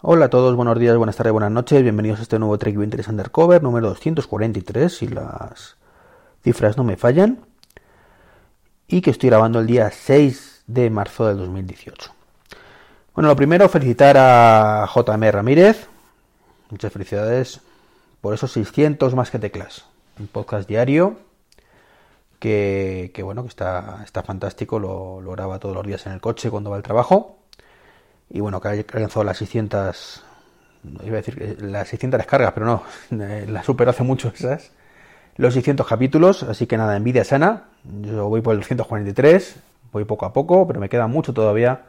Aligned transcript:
Hola 0.00 0.26
a 0.26 0.30
todos, 0.30 0.54
buenos 0.54 0.78
días, 0.78 0.96
buenas 0.96 1.16
tardes, 1.16 1.32
buenas 1.32 1.50
noches, 1.50 1.82
bienvenidos 1.82 2.20
a 2.20 2.22
este 2.22 2.38
nuevo 2.38 2.56
Trek 2.56 2.76
Interest 2.76 3.08
Undercover 3.08 3.60
número 3.60 3.88
243, 3.88 4.96
si 4.96 5.08
las 5.08 5.76
cifras 6.44 6.76
no 6.76 6.84
me 6.84 6.96
fallan, 6.96 7.40
y 8.86 9.00
que 9.00 9.10
estoy 9.10 9.28
grabando 9.30 9.58
el 9.58 9.66
día 9.66 9.90
6 9.90 10.62
de 10.68 10.88
marzo 10.88 11.26
del 11.26 11.38
2018. 11.38 12.12
Bueno, 13.12 13.26
lo 13.26 13.34
primero, 13.34 13.68
felicitar 13.68 14.16
a 14.16 14.88
JM 14.94 15.32
Ramírez, 15.32 15.88
muchas 16.70 16.92
felicidades 16.92 17.60
por 18.20 18.34
esos 18.34 18.52
600 18.52 19.16
más 19.16 19.32
que 19.32 19.40
teclas, 19.40 19.84
un 20.20 20.28
podcast 20.28 20.68
diario 20.68 21.16
que, 22.38 23.10
bueno, 23.24 23.42
que 23.42 23.48
está, 23.48 24.02
está 24.04 24.22
fantástico, 24.22 24.78
lo, 24.78 25.20
lo 25.20 25.32
graba 25.32 25.58
todos 25.58 25.74
los 25.74 25.84
días 25.84 26.06
en 26.06 26.12
el 26.12 26.20
coche 26.20 26.50
cuando 26.50 26.70
va 26.70 26.76
al 26.76 26.84
trabajo 26.84 27.37
y 28.30 28.40
bueno, 28.40 28.60
que 28.60 28.68
ha 28.68 28.70
alcanzado 28.72 29.24
las 29.24 29.38
600, 29.38 30.24
iba 31.04 31.12
a 31.12 31.16
decir 31.16 31.62
las 31.62 31.88
600 31.88 32.18
descargas, 32.18 32.52
pero 32.52 32.66
no, 32.66 32.82
la 33.46 33.62
superó 33.62 33.90
hace 33.90 34.02
mucho 34.02 34.32
esas, 34.34 34.72
los 35.36 35.54
600 35.54 35.86
capítulos, 35.86 36.42
así 36.42 36.66
que 36.66 36.76
nada, 36.76 36.96
envidia 36.96 37.24
sana, 37.24 37.64
yo 37.84 38.28
voy 38.28 38.40
por 38.40 38.54
el 38.54 38.60
243, 38.60 39.56
voy 39.92 40.04
poco 40.04 40.26
a 40.26 40.32
poco, 40.32 40.66
pero 40.66 40.80
me 40.80 40.88
queda 40.88 41.06
mucho 41.06 41.32
todavía, 41.32 41.82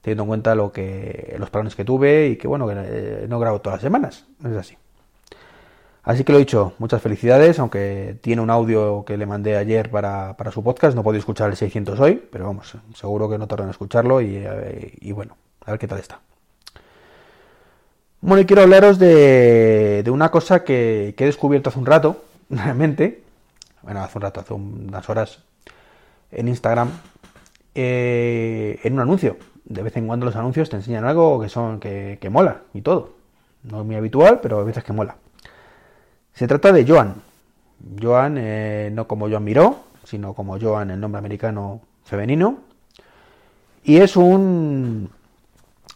teniendo 0.00 0.24
en 0.24 0.28
cuenta 0.28 0.54
lo 0.54 0.72
que 0.72 1.36
los 1.38 1.50
planes 1.50 1.76
que 1.76 1.84
tuve 1.84 2.28
y 2.28 2.36
que 2.36 2.48
bueno, 2.48 2.66
que 2.66 2.74
eh, 2.76 3.26
no 3.28 3.38
grabo 3.38 3.60
todas 3.60 3.76
las 3.76 3.82
semanas, 3.82 4.26
es 4.44 4.56
así. 4.56 4.76
Así 6.02 6.22
que 6.22 6.32
lo 6.32 6.38
dicho, 6.38 6.74
muchas 6.78 7.02
felicidades, 7.02 7.58
aunque 7.58 8.16
tiene 8.20 8.40
un 8.40 8.48
audio 8.48 9.04
que 9.04 9.16
le 9.16 9.26
mandé 9.26 9.56
ayer 9.56 9.90
para, 9.90 10.36
para 10.36 10.52
su 10.52 10.62
podcast, 10.62 10.94
no 10.94 11.02
podía 11.02 11.18
escuchar 11.18 11.50
el 11.50 11.56
600 11.56 11.98
hoy, 11.98 12.22
pero 12.30 12.46
vamos, 12.46 12.76
seguro 12.94 13.28
que 13.28 13.38
no 13.38 13.48
tardan 13.48 13.66
en 13.66 13.70
escucharlo 13.72 14.20
y, 14.20 14.36
eh, 14.36 14.96
y 15.00 15.10
bueno, 15.10 15.36
a 15.66 15.72
ver 15.72 15.80
qué 15.80 15.88
tal 15.88 15.98
está. 15.98 16.20
Bueno, 18.20 18.40
y 18.40 18.46
quiero 18.46 18.62
hablaros 18.62 18.98
de, 18.98 20.02
una 20.10 20.30
cosa 20.30 20.64
que, 20.64 21.14
he 21.16 21.24
descubierto 21.24 21.68
hace 21.68 21.78
un 21.78 21.86
rato, 21.86 22.24
realmente. 22.50 23.22
Bueno, 23.82 24.00
hace 24.02 24.18
un 24.18 24.22
rato, 24.22 24.40
hace 24.40 24.54
unas 24.54 25.08
horas, 25.10 25.42
en 26.30 26.48
Instagram, 26.48 26.90
eh, 27.74 28.80
en 28.82 28.94
un 28.94 29.00
anuncio. 29.00 29.36
De 29.64 29.82
vez 29.82 29.96
en 29.96 30.06
cuando 30.06 30.26
los 30.26 30.36
anuncios 30.36 30.70
te 30.70 30.76
enseñan 30.76 31.04
algo 31.04 31.40
que 31.40 31.48
son 31.48 31.80
que, 31.80 32.28
mola 32.30 32.62
y 32.72 32.82
todo. 32.82 33.14
No 33.64 33.80
es 33.80 33.86
muy 33.86 33.96
habitual, 33.96 34.40
pero 34.40 34.60
a 34.60 34.64
veces 34.64 34.84
que 34.84 34.92
mola. 34.92 35.16
Se 36.32 36.46
trata 36.46 36.72
de 36.72 36.86
Joan. 36.86 37.14
Joan, 38.00 38.36
eh, 38.38 38.90
no 38.92 39.06
como 39.06 39.28
Joan 39.28 39.44
Miró, 39.44 39.80
sino 40.04 40.34
como 40.34 40.58
Joan, 40.60 40.90
el 40.90 41.00
nombre 41.00 41.18
americano 41.18 41.80
femenino. 42.04 42.58
Y 43.84 43.98
es 43.98 44.16
un, 44.16 45.10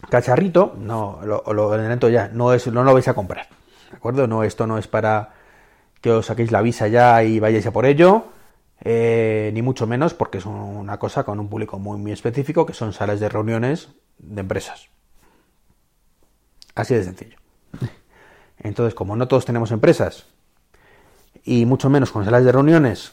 cacharrito, 0.08 0.74
no, 0.78 1.20
lo, 1.24 1.42
lo 1.52 2.08
ya, 2.08 2.28
no, 2.32 2.52
es, 2.52 2.66
no 2.68 2.82
lo 2.82 2.94
vais 2.94 3.08
a 3.08 3.14
comprar, 3.14 3.48
¿de 3.90 3.96
acuerdo? 3.96 4.26
No, 4.26 4.44
esto 4.44 4.66
no 4.66 4.78
es 4.78 4.88
para 4.88 5.34
que 6.00 6.10
os 6.10 6.26
saquéis 6.26 6.50
la 6.50 6.62
visa 6.62 6.88
ya 6.88 7.22
y 7.22 7.40
vayáis 7.40 7.66
a 7.66 7.72
por 7.72 7.86
ello, 7.86 8.24
eh, 8.82 9.50
ni 9.52 9.62
mucho 9.62 9.86
menos 9.86 10.14
porque 10.14 10.38
es 10.38 10.46
una 10.46 10.98
cosa 10.98 11.24
con 11.24 11.38
un 11.38 11.48
público 11.48 11.78
muy, 11.78 11.98
muy 11.98 12.12
específico, 12.12 12.64
que 12.64 12.72
son 12.72 12.92
salas 12.92 13.20
de 13.20 13.28
reuniones 13.28 13.90
de 14.18 14.40
empresas. 14.40 14.88
Así 16.74 16.94
de 16.94 17.04
sencillo. 17.04 17.36
Entonces, 18.58 18.94
como 18.94 19.16
no 19.16 19.28
todos 19.28 19.44
tenemos 19.44 19.70
empresas, 19.70 20.26
y 21.44 21.66
mucho 21.66 21.90
menos 21.90 22.10
con 22.10 22.24
salas 22.24 22.44
de 22.44 22.52
reuniones, 22.52 23.12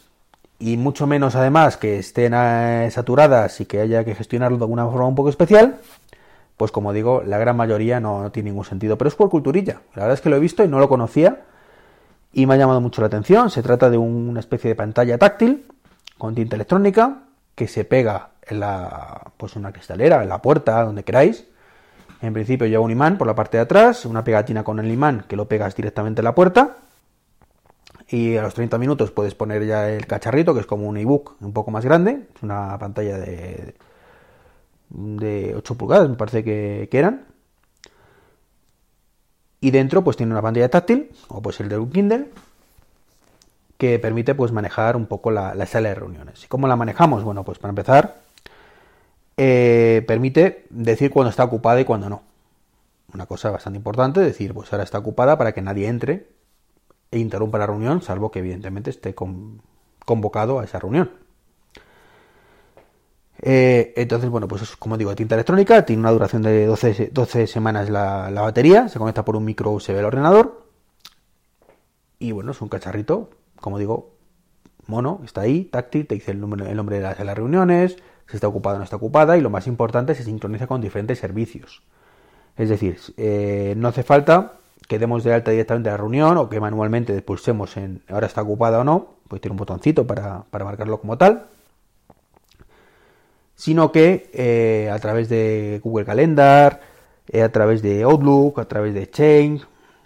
y 0.60 0.78
mucho 0.78 1.06
menos 1.06 1.36
además 1.36 1.78
que 1.78 2.00
estén 2.00 2.34
eh, 2.36 2.90
saturadas 2.92 3.62
y 3.62 3.66
que 3.66 3.80
haya 3.80 4.04
que 4.04 4.16
gestionarlo 4.16 4.58
de 4.58 4.64
alguna 4.64 4.86
forma 4.86 5.08
un 5.08 5.16
poco 5.16 5.30
especial, 5.30 5.80
pues 6.58 6.72
como 6.72 6.92
digo, 6.92 7.22
la 7.24 7.38
gran 7.38 7.56
mayoría 7.56 8.00
no, 8.00 8.32
tiene 8.32 8.50
ningún 8.50 8.66
sentido. 8.66 8.98
Pero 8.98 9.08
es 9.08 9.16
por 9.16 9.30
culturilla. 9.30 9.82
La 9.94 10.04
verdad 10.04 10.16
es 10.16 10.22
que 10.22 10.30
lo 10.30 10.36
he 10.36 10.40
visto 10.40 10.64
y 10.64 10.68
no 10.68 10.80
lo 10.80 10.90
conocía 10.90 11.44
y 12.34 12.46
me 12.46 12.56
ha 12.56 12.58
llamado 12.58 12.82
mucho 12.82 13.02
la 13.02 13.08
atención. 13.08 13.52
Se 13.52 13.62
trata 13.62 13.90
de 13.90 13.98
una 13.98 14.40
especie 14.40 14.70
de 14.70 14.76
pantalla 14.76 15.18
táctil 15.20 15.68
con 16.18 16.34
tinta 16.34 16.56
electrónica 16.56 17.20
que 17.54 17.68
se 17.68 17.86
pega 17.86 18.32
en 18.42 18.60
la, 18.60 19.32
pues 19.38 19.56
una 19.56 19.72
cristalera, 19.72 20.24
en 20.24 20.30
la 20.30 20.42
puerta, 20.42 20.84
donde 20.84 21.04
queráis. 21.04 21.46
En 22.22 22.34
principio 22.34 22.66
lleva 22.66 22.84
un 22.84 22.92
imán 22.92 23.20
por 23.20 23.28
la 23.28 23.36
parte 23.36 23.58
de 23.58 23.64
atrás, 23.64 24.06
una 24.06 24.24
pegatina 24.24 24.64
con 24.64 24.80
el 24.80 24.92
imán 24.92 25.26
que 25.28 25.36
lo 25.36 25.48
pegas 25.48 25.76
directamente 25.76 26.22
en 26.22 26.26
la 26.26 26.34
puerta. 26.34 26.78
Y 28.10 28.36
a 28.38 28.42
los 28.42 28.54
30 28.56 28.78
minutos 28.80 29.12
puedes 29.12 29.36
poner 29.36 29.66
ya 29.66 29.90
el 29.90 30.08
cacharrito, 30.08 30.56
que 30.56 30.62
es 30.62 30.66
como 30.66 30.88
un 30.88 30.98
ebook 30.98 31.36
un 31.42 31.54
poco 31.54 31.70
más 31.70 31.86
grande. 31.86 32.28
Una 32.42 32.78
pantalla 32.80 33.18
de 33.20 33.76
de 34.90 35.56
8 35.56 35.76
pulgadas, 35.76 36.10
me 36.10 36.16
parece 36.16 36.44
que, 36.44 36.90
eran. 36.92 37.26
Y 39.60 39.72
dentro 39.72 40.04
pues 40.04 40.18
tiene 40.18 40.32
una 40.32 40.42
pantalla 40.42 40.70
táctil, 40.70 41.12
o 41.28 41.42
pues 41.42 41.60
el 41.60 41.70
de 41.70 41.78
un 41.78 41.90
Kindle, 41.90 42.30
que 43.78 44.00
permite 44.00 44.36
pues 44.36 44.52
manejar 44.52 44.96
un 44.96 45.06
poco 45.06 45.32
la, 45.32 45.54
sala 45.66 45.90
de 45.90 45.96
reuniones. 45.96 46.44
¿Y 46.44 46.48
cómo 46.48 46.68
la 46.68 46.76
manejamos? 46.76 47.24
Bueno, 47.24 47.44
pues 47.44 47.60
para 47.60 47.72
empezar, 47.72 48.22
eh, 49.36 50.04
permite 50.08 50.66
decir 50.70 51.12
cuando 51.12 51.30
está 51.30 51.44
ocupada 51.44 51.80
y 51.80 51.86
cuando 51.86 52.10
no. 52.10 52.22
Una 53.14 53.26
cosa 53.26 53.52
bastante 53.52 53.78
importante, 53.78 54.20
decir 54.20 54.54
pues 54.54 54.72
ahora 54.74 54.84
está 54.84 54.98
ocupada 54.98 55.38
para 55.38 55.54
que 55.54 55.62
nadie 55.62 55.88
entre 55.88 56.28
e 57.12 57.20
interrumpa 57.20 57.58
la 57.58 57.68
reunión, 57.68 58.02
salvo 58.02 58.32
que 58.32 58.40
evidentemente 58.40 58.90
esté 58.90 59.16
convocado 59.16 60.60
a 60.60 60.66
esa 60.66 60.80
reunión. 60.80 61.27
Eh, 63.42 63.94
entonces, 63.96 64.30
bueno, 64.30 64.48
pues 64.48 64.76
como 64.78 64.98
digo, 64.98 65.16
tinta 65.16 65.36
electrónica, 65.36 65.86
tiene 65.86 66.00
una 66.02 66.12
duración 66.12 66.42
de 66.42 66.66
12, 66.66 67.12
12 67.14 67.48
semanas 67.48 67.90
la, 67.90 68.30
batería, 68.30 68.90
se 68.90 69.00
conecta 69.00 69.24
por 69.26 69.36
un 69.36 69.46
micro 69.46 69.72
USB 69.72 69.98
al 69.98 70.06
ordenador. 70.06 70.66
Y 72.20 72.32
bueno, 72.32 72.52
es 72.52 72.62
un 72.62 72.70
cacharrito, 72.70 73.30
como 73.60 73.78
digo, 73.78 74.16
mono, 74.88 75.22
está 75.24 75.42
ahí, 75.42 75.66
táctil, 75.66 76.08
te 76.08 76.16
dice 76.16 76.32
el, 76.32 76.40
nombre, 76.40 76.66
de 76.66 77.02
las, 77.02 77.18
reuniones, 77.18 77.98
si 78.28 78.38
está 78.38 78.48
ocupada 78.48 78.76
o 78.76 78.80
no 78.80 78.84
está 78.84 78.96
ocupada, 78.96 79.38
y 79.38 79.42
lo 79.42 79.50
más 79.50 79.68
importante, 79.68 80.16
se 80.16 80.24
sincroniza 80.24 80.66
con 80.68 80.82
diferentes 80.82 81.20
servicios. 81.20 81.84
Es 82.56 82.70
decir, 82.70 82.98
eh, 83.18 83.76
no 83.78 83.90
hace 83.90 84.02
falta 84.02 84.54
que 84.88 84.98
demos 84.98 85.24
de 85.24 85.34
alta 85.34 85.52
directamente 85.52 85.90
la 85.92 85.98
reunión 85.98 86.38
o 86.38 86.50
que 86.50 86.60
manualmente 86.60 87.22
pulsemos 87.22 87.78
en 87.78 88.02
ahora 88.08 88.26
está 88.26 88.42
ocupada 88.42 88.80
o 88.80 88.84
no, 88.84 89.16
pues 89.28 89.42
tiene 89.42 89.54
un 89.54 89.58
botoncito 89.58 90.08
para 90.08 90.46
marcarlo 90.52 91.00
como 91.00 91.18
tal 91.18 91.48
sino 93.58 93.92
que 93.92 94.30
eh, 94.34 94.90
a 94.92 95.00
través 95.00 95.30
de 95.30 95.82
Google 95.84 96.06
Calendar, 96.06 96.80
eh, 97.28 97.42
a 97.42 97.52
través 97.52 97.82
de 97.82 98.04
Outlook, 98.04 98.60
a 98.60 98.68
través 98.68 98.94
de 98.94 99.10
Change, 99.10 99.66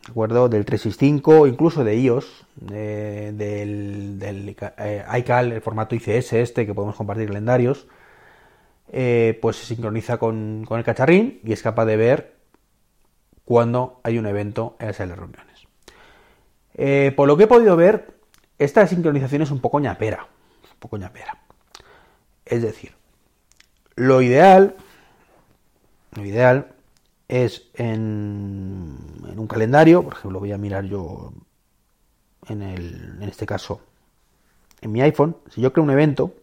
acuerdo? 0.09 0.47
Del 0.47 0.63
365, 0.63 1.47
incluso 1.47 1.83
de 1.83 1.97
iOS, 1.97 2.47
del, 2.55 3.37
del 4.17 4.55
eh, 4.77 5.03
iCal, 5.19 5.51
el 5.51 5.61
formato 5.61 5.95
ICS 5.95 6.33
este 6.33 6.65
que 6.65 6.73
podemos 6.73 6.95
compartir 6.95 7.27
calendarios, 7.27 7.87
pues 8.89 9.57
se 9.57 9.65
sincroniza 9.65 10.17
con, 10.17 10.65
el 10.69 10.83
cacharrín 10.83 11.41
y 11.43 11.51
es 11.51 11.61
capaz 11.61 11.85
de 11.85 11.97
ver 11.97 12.35
cuando 13.45 13.99
hay 14.03 14.17
un 14.17 14.27
evento 14.27 14.75
en 14.79 14.89
esas 14.89 15.09
reuniones. 15.09 15.67
por 17.15 17.27
lo 17.27 17.37
que 17.37 17.43
he 17.43 17.47
podido 17.47 17.75
ver, 17.75 18.15
esta 18.57 18.87
sincronización 18.87 19.41
es 19.41 19.51
un 19.51 19.59
poco 19.59 19.79
ñapera, 19.79 20.27
un 20.73 20.79
poco 20.79 20.97
ñapera. 20.97 21.37
Es 22.45 22.61
decir, 22.61 23.00
lo 24.01 24.21
ideal, 24.21 24.75
lo 26.15 26.25
ideal 26.25 26.71
es 27.27 27.67
en, 27.75 28.97
un 29.37 29.47
calendario, 29.47 30.03
por 30.03 30.13
ejemplo, 30.13 30.39
voy 30.39 30.51
a 30.51 30.57
mirar 30.57 30.85
yo 30.85 31.31
en, 32.47 32.63
el, 32.63 33.17
en 33.21 33.29
este 33.29 33.45
caso 33.45 33.81
en 34.81 34.91
mi 34.91 35.01
iPhone, 35.01 35.37
si 35.53 35.61
yo 35.61 35.71
creo 35.71 35.83
un 35.83 35.91
evento, 35.91 36.33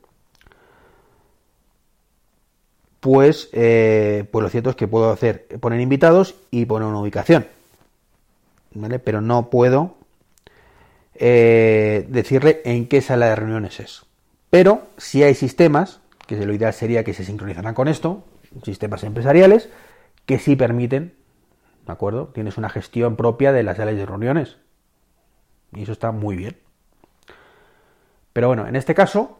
pues, 3.00 3.48
eh, 3.52 4.24
pues 4.30 4.42
lo 4.44 4.48
cierto 4.48 4.70
es 4.70 4.76
que 4.76 4.86
puedo 4.86 5.10
hacer 5.10 5.48
poner 5.60 5.80
invitados 5.80 6.36
y 6.52 6.64
poner 6.64 6.86
una 6.86 7.00
ubicación, 7.00 7.48
¿vale? 8.72 9.00
Pero 9.00 9.20
no 9.20 9.50
puedo 9.50 9.96
eh, 11.16 12.06
decirle 12.08 12.62
en 12.64 12.86
qué 12.86 13.02
sala 13.02 13.26
de 13.26 13.34
reuniones 13.34 13.80
es. 13.80 14.02
Pero 14.48 14.82
si 14.96 15.24
hay 15.24 15.34
sistemas 15.34 16.00
que 16.28 16.44
lo 16.44 16.52
ideal 16.52 16.74
sería 16.74 17.04
que 17.04 17.14
se 17.14 17.24
sincronizaran 17.24 17.74
con 17.74 17.88
esto, 17.88 18.22
sistemas 18.62 19.02
empresariales, 19.02 19.70
que 20.26 20.38
sí 20.38 20.56
permiten, 20.56 21.14
¿de 21.86 21.92
acuerdo? 21.92 22.28
Tienes 22.28 22.58
una 22.58 22.68
gestión 22.68 23.16
propia 23.16 23.50
de 23.50 23.62
las 23.62 23.78
salas 23.78 23.96
de 23.96 24.04
reuniones. 24.04 24.58
Y 25.72 25.82
eso 25.82 25.92
está 25.92 26.12
muy 26.12 26.36
bien. 26.36 26.58
Pero 28.34 28.48
bueno, 28.48 28.66
en 28.68 28.76
este 28.76 28.94
caso 28.94 29.38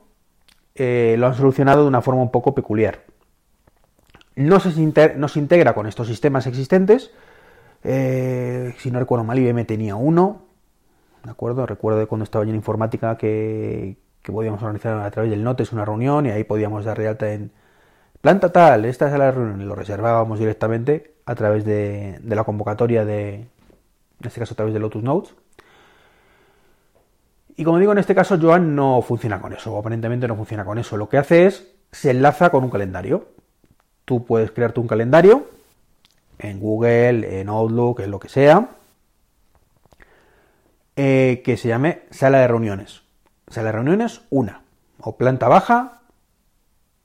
eh, 0.75 1.17
lo 1.19 1.26
han 1.26 1.35
solucionado 1.35 1.82
de 1.82 1.88
una 1.88 2.00
forma 2.00 2.23
un 2.23 2.31
poco 2.31 2.55
peculiar. 2.55 3.05
No 4.34 4.58
se, 4.58 4.70
integra 4.81 5.75
con 5.75 5.87
estos 5.87 6.06
sistemas 6.06 6.46
existentes. 6.46 7.11
Eh, 7.84 8.75
si 8.79 8.91
no 8.91 8.99
recuerdo 8.99 9.25
mal, 9.25 9.38
IBM 9.38 9.67
tenía 9.67 9.94
uno. 9.96 10.46
¿De 11.23 11.31
acuerdo? 11.31 11.67
Recuerdo 11.67 12.08
cuando 12.08 12.25
estaba 12.25 12.46
yo 12.46 12.50
en 12.50 12.56
informática 12.56 13.19
que, 13.19 13.99
que 14.29 14.33
podíamos 14.33 14.63
organizar 14.63 14.99
a 14.99 15.11
través 15.11 15.31
del 15.31 15.43
Notes 15.43 15.73
una 15.73 15.87
reunión 15.87 16.27
y 16.27 16.31
ahí 16.31 16.45
podíamos 16.45 16.85
dar 16.85 16.99
de 16.99 17.09
alta 17.09 17.33
en 17.33 17.51
planta 18.21 18.53
tal, 18.53 18.85
esta 18.85 19.11
es 19.11 19.19
la 19.19 19.31
reunión 19.31 19.63
y 19.63 19.65
lo 19.65 19.75
reservábamos 19.75 20.39
directamente 20.39 21.15
a 21.25 21.35
través 21.35 21.65
de, 21.65 22.21
la 22.23 22.45
convocatoria 22.45 23.07
de, 23.07 23.37
en 23.37 23.49
este 24.23 24.39
caso 24.39 24.53
a 24.53 24.57
través 24.57 24.75
de 24.75 24.81
Lotus 24.81 25.03
Notes. 25.03 25.35
Y 27.57 27.65
como 27.65 27.79
digo, 27.79 27.93
en 27.93 27.97
este 27.97 28.15
caso 28.15 28.39
Joan 28.39 28.77
no 28.77 29.01
funciona 29.01 29.41
con 29.41 29.55
eso, 29.55 29.79
aparentemente 29.79 30.29
no 30.29 30.37
funciona 30.37 30.67
con 30.67 30.77
eso. 30.77 30.99
Lo 30.99 31.09
que 31.09 31.17
hace 31.17 31.47
es, 31.47 31.67
se 31.91 32.11
enlaza 32.11 32.51
con 32.51 32.65
un 32.65 32.71
calendario. 32.71 33.29
Tú 34.05 34.27
puedes 34.27 34.51
crearte 34.51 34.81
un 34.81 34.89
calendario 34.89 35.47
en 36.39 36.61
Google, 36.61 37.41
en 37.41 37.49
Outlook, 37.49 38.01
en 38.01 38.11
lo 38.11 38.21
que 38.21 38.29
sea, 38.29 38.69
eh, 40.97 41.41
que 41.43 41.57
se 41.57 41.69
llame 41.69 42.03
sala 42.11 42.41
de 42.41 42.49
reuniones. 42.49 43.07
Sala 43.50 43.67
de 43.67 43.73
reuniones 43.73 44.23
una 44.31 44.62
o 45.00 45.17
planta 45.17 45.49
baja, 45.49 46.00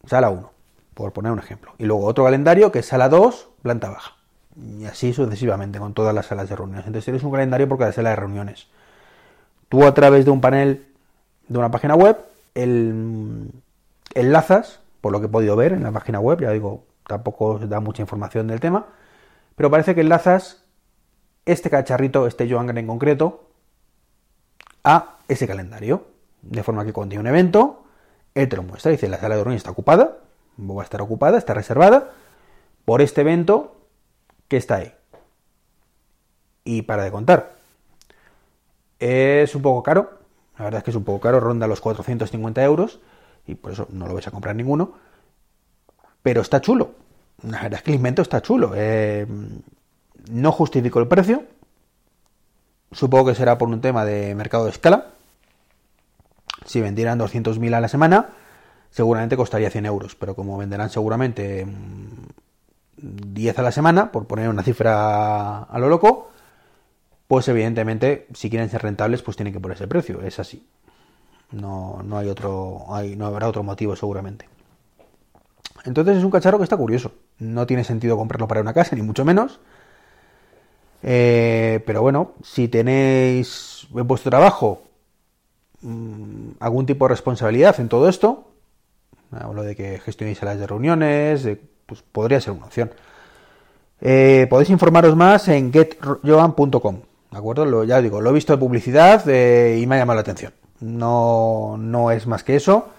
sala 0.05 0.29
1, 0.29 0.51
por 0.93 1.13
poner 1.13 1.31
un 1.31 1.39
ejemplo. 1.39 1.73
Y 1.77 1.85
luego 1.85 2.05
otro 2.05 2.23
calendario 2.23 2.71
que 2.71 2.79
es 2.79 2.85
sala 2.85 3.09
2, 3.09 3.49
planta 3.61 3.89
baja. 3.89 4.15
Y 4.55 4.85
así 4.85 5.13
sucesivamente 5.13 5.79
con 5.79 5.93
todas 5.93 6.13
las 6.13 6.27
salas 6.27 6.49
de 6.49 6.55
reuniones. 6.55 6.85
Entonces 6.85 7.05
tienes 7.05 7.23
un 7.23 7.31
calendario 7.31 7.67
por 7.67 7.77
cada 7.77 7.91
sala 7.91 8.11
de 8.11 8.15
reuniones. 8.15 8.67
Tú 9.69 9.85
a 9.85 9.93
través 9.93 10.25
de 10.25 10.31
un 10.31 10.41
panel 10.41 10.87
de 11.47 11.57
una 11.57 11.71
página 11.71 11.95
web, 11.95 12.17
el, 12.53 13.49
enlazas, 14.13 14.79
por 15.01 15.11
lo 15.11 15.19
que 15.19 15.25
he 15.25 15.29
podido 15.29 15.55
ver 15.55 15.73
en 15.73 15.83
la 15.83 15.91
página 15.91 16.19
web, 16.19 16.41
ya 16.41 16.51
digo, 16.51 16.83
tampoco 17.07 17.59
da 17.59 17.79
mucha 17.79 18.01
información 18.01 18.47
del 18.47 18.59
tema, 18.59 18.85
pero 19.55 19.69
parece 19.69 19.95
que 19.95 20.01
enlazas 20.01 20.63
este 21.45 21.69
cacharrito, 21.69 22.27
este 22.27 22.49
Joan 22.49 22.77
en 22.77 22.87
concreto, 22.87 23.49
a 24.83 25.17
ese 25.27 25.47
calendario. 25.47 26.05
De 26.43 26.63
forma 26.63 26.85
que 26.85 26.93
cuando 26.93 27.11
tiene 27.11 27.21
un 27.21 27.27
evento, 27.27 27.83
él 28.35 28.47
te 28.47 28.55
lo 28.55 28.63
muestra, 28.63 28.91
dice, 28.91 29.07
la 29.07 29.17
sala 29.17 29.35
de 29.35 29.43
reunión 29.43 29.57
está 29.57 29.71
ocupada, 29.71 30.17
va 30.59 30.81
a 30.81 30.83
estar 30.83 31.01
ocupada, 31.01 31.37
está 31.37 31.53
reservada 31.53 32.11
por 32.85 33.01
este 33.01 33.21
evento 33.21 33.75
que 34.47 34.57
está 34.57 34.75
ahí. 34.75 34.93
Y 36.63 36.83
para 36.83 37.03
de 37.03 37.11
contar. 37.11 37.55
Es 38.99 39.55
un 39.55 39.61
poco 39.61 39.83
caro, 39.83 40.19
la 40.57 40.65
verdad 40.65 40.79
es 40.79 40.83
que 40.83 40.91
es 40.91 40.97
un 40.97 41.03
poco 41.03 41.19
caro, 41.19 41.39
ronda 41.39 41.67
los 41.67 41.81
450 41.81 42.63
euros, 42.63 42.99
y 43.45 43.55
por 43.55 43.71
eso 43.71 43.87
no 43.89 44.07
lo 44.07 44.13
vais 44.13 44.27
a 44.27 44.31
comprar 44.31 44.55
ninguno, 44.55 44.93
pero 46.21 46.41
está 46.41 46.61
chulo. 46.61 46.91
La 47.41 47.63
verdad 47.63 47.79
es 47.79 47.83
que 47.83 47.91
el 47.91 47.95
invento 47.95 48.21
está 48.21 48.41
chulo. 48.41 48.71
Eh, 48.75 49.27
no 50.31 50.51
justifico 50.51 50.99
el 50.99 51.07
precio, 51.07 51.43
supongo 52.91 53.27
que 53.27 53.35
será 53.35 53.57
por 53.57 53.67
un 53.67 53.81
tema 53.81 54.05
de 54.05 54.33
mercado 54.35 54.65
de 54.65 54.71
escala, 54.71 55.07
si 56.65 56.81
vendieran 56.81 57.19
200.000 57.19 57.73
a 57.73 57.81
la 57.81 57.87
semana, 57.87 58.29
seguramente 58.89 59.37
costaría 59.37 59.69
100 59.69 59.85
euros, 59.85 60.15
pero 60.15 60.35
como 60.35 60.57
venderán 60.57 60.89
seguramente 60.89 61.65
10 62.97 63.55
mm, 63.55 63.59
a 63.59 63.63
la 63.63 63.71
semana, 63.71 64.11
por 64.11 64.27
poner 64.27 64.49
una 64.49 64.63
cifra 64.63 65.63
a 65.63 65.79
lo 65.79 65.89
loco, 65.89 66.29
pues 67.27 67.47
evidentemente, 67.47 68.27
si 68.33 68.49
quieren 68.49 68.69
ser 68.69 68.83
rentables, 68.83 69.21
pues 69.21 69.37
tienen 69.37 69.53
que 69.53 69.59
poner 69.59 69.77
ese 69.77 69.87
precio, 69.87 70.21
es 70.21 70.39
así. 70.39 70.67
No, 71.51 72.01
no 72.03 72.17
hay 72.17 72.29
otro, 72.29 72.85
hay, 72.89 73.15
no 73.15 73.25
habrá 73.25 73.47
otro 73.47 73.63
motivo 73.63 73.95
seguramente. 73.95 74.47
Entonces 75.85 76.17
es 76.17 76.23
un 76.23 76.31
cacharro 76.31 76.57
que 76.57 76.63
está 76.63 76.77
curioso. 76.77 77.11
No 77.39 77.65
tiene 77.65 77.83
sentido 77.83 78.17
comprarlo 78.17 78.47
para 78.47 78.61
una 78.61 78.73
casa, 78.73 78.95
ni 78.95 79.01
mucho 79.01 79.25
menos. 79.25 79.59
Eh, 81.01 81.83
pero 81.85 82.01
bueno, 82.01 82.33
si 82.43 82.67
tenéis 82.69 83.87
en 83.93 84.07
vuestro 84.07 84.29
trabajo 84.29 84.83
Mm, 85.83 86.51
algún 86.59 86.85
tipo 86.85 87.05
de 87.05 87.09
responsabilidad 87.09 87.77
en 87.79 87.89
todo 87.89 88.07
esto, 88.07 88.47
hablo 89.31 89.63
de 89.63 89.75
que 89.75 89.99
gestionéis 89.99 90.37
salas 90.37 90.57
de 90.57 90.65
reuniones, 90.65 91.47
pues 91.85 92.01
podría 92.01 92.39
ser 92.39 92.53
una 92.53 92.65
opción. 92.65 92.91
Eh, 93.99 94.47
podéis 94.49 94.69
informaros 94.69 95.15
más 95.15 95.47
en 95.49 95.71
getjoan.com, 95.73 97.01
¿de 97.31 97.37
acuerdo? 97.37 97.83
Ya 97.83 98.01
digo, 98.01 98.21
lo 98.21 98.29
he 98.29 98.33
visto 98.33 98.53
de 98.53 98.59
publicidad 98.59 99.27
eh, 99.29 99.79
y 99.81 99.85
me 99.87 99.95
ha 99.95 99.99
llamado 99.99 100.15
la 100.15 100.21
atención. 100.21 100.53
No, 100.79 101.75
no 101.77 102.11
es 102.11 102.27
más 102.27 102.43
que 102.43 102.55
eso. 102.55 102.89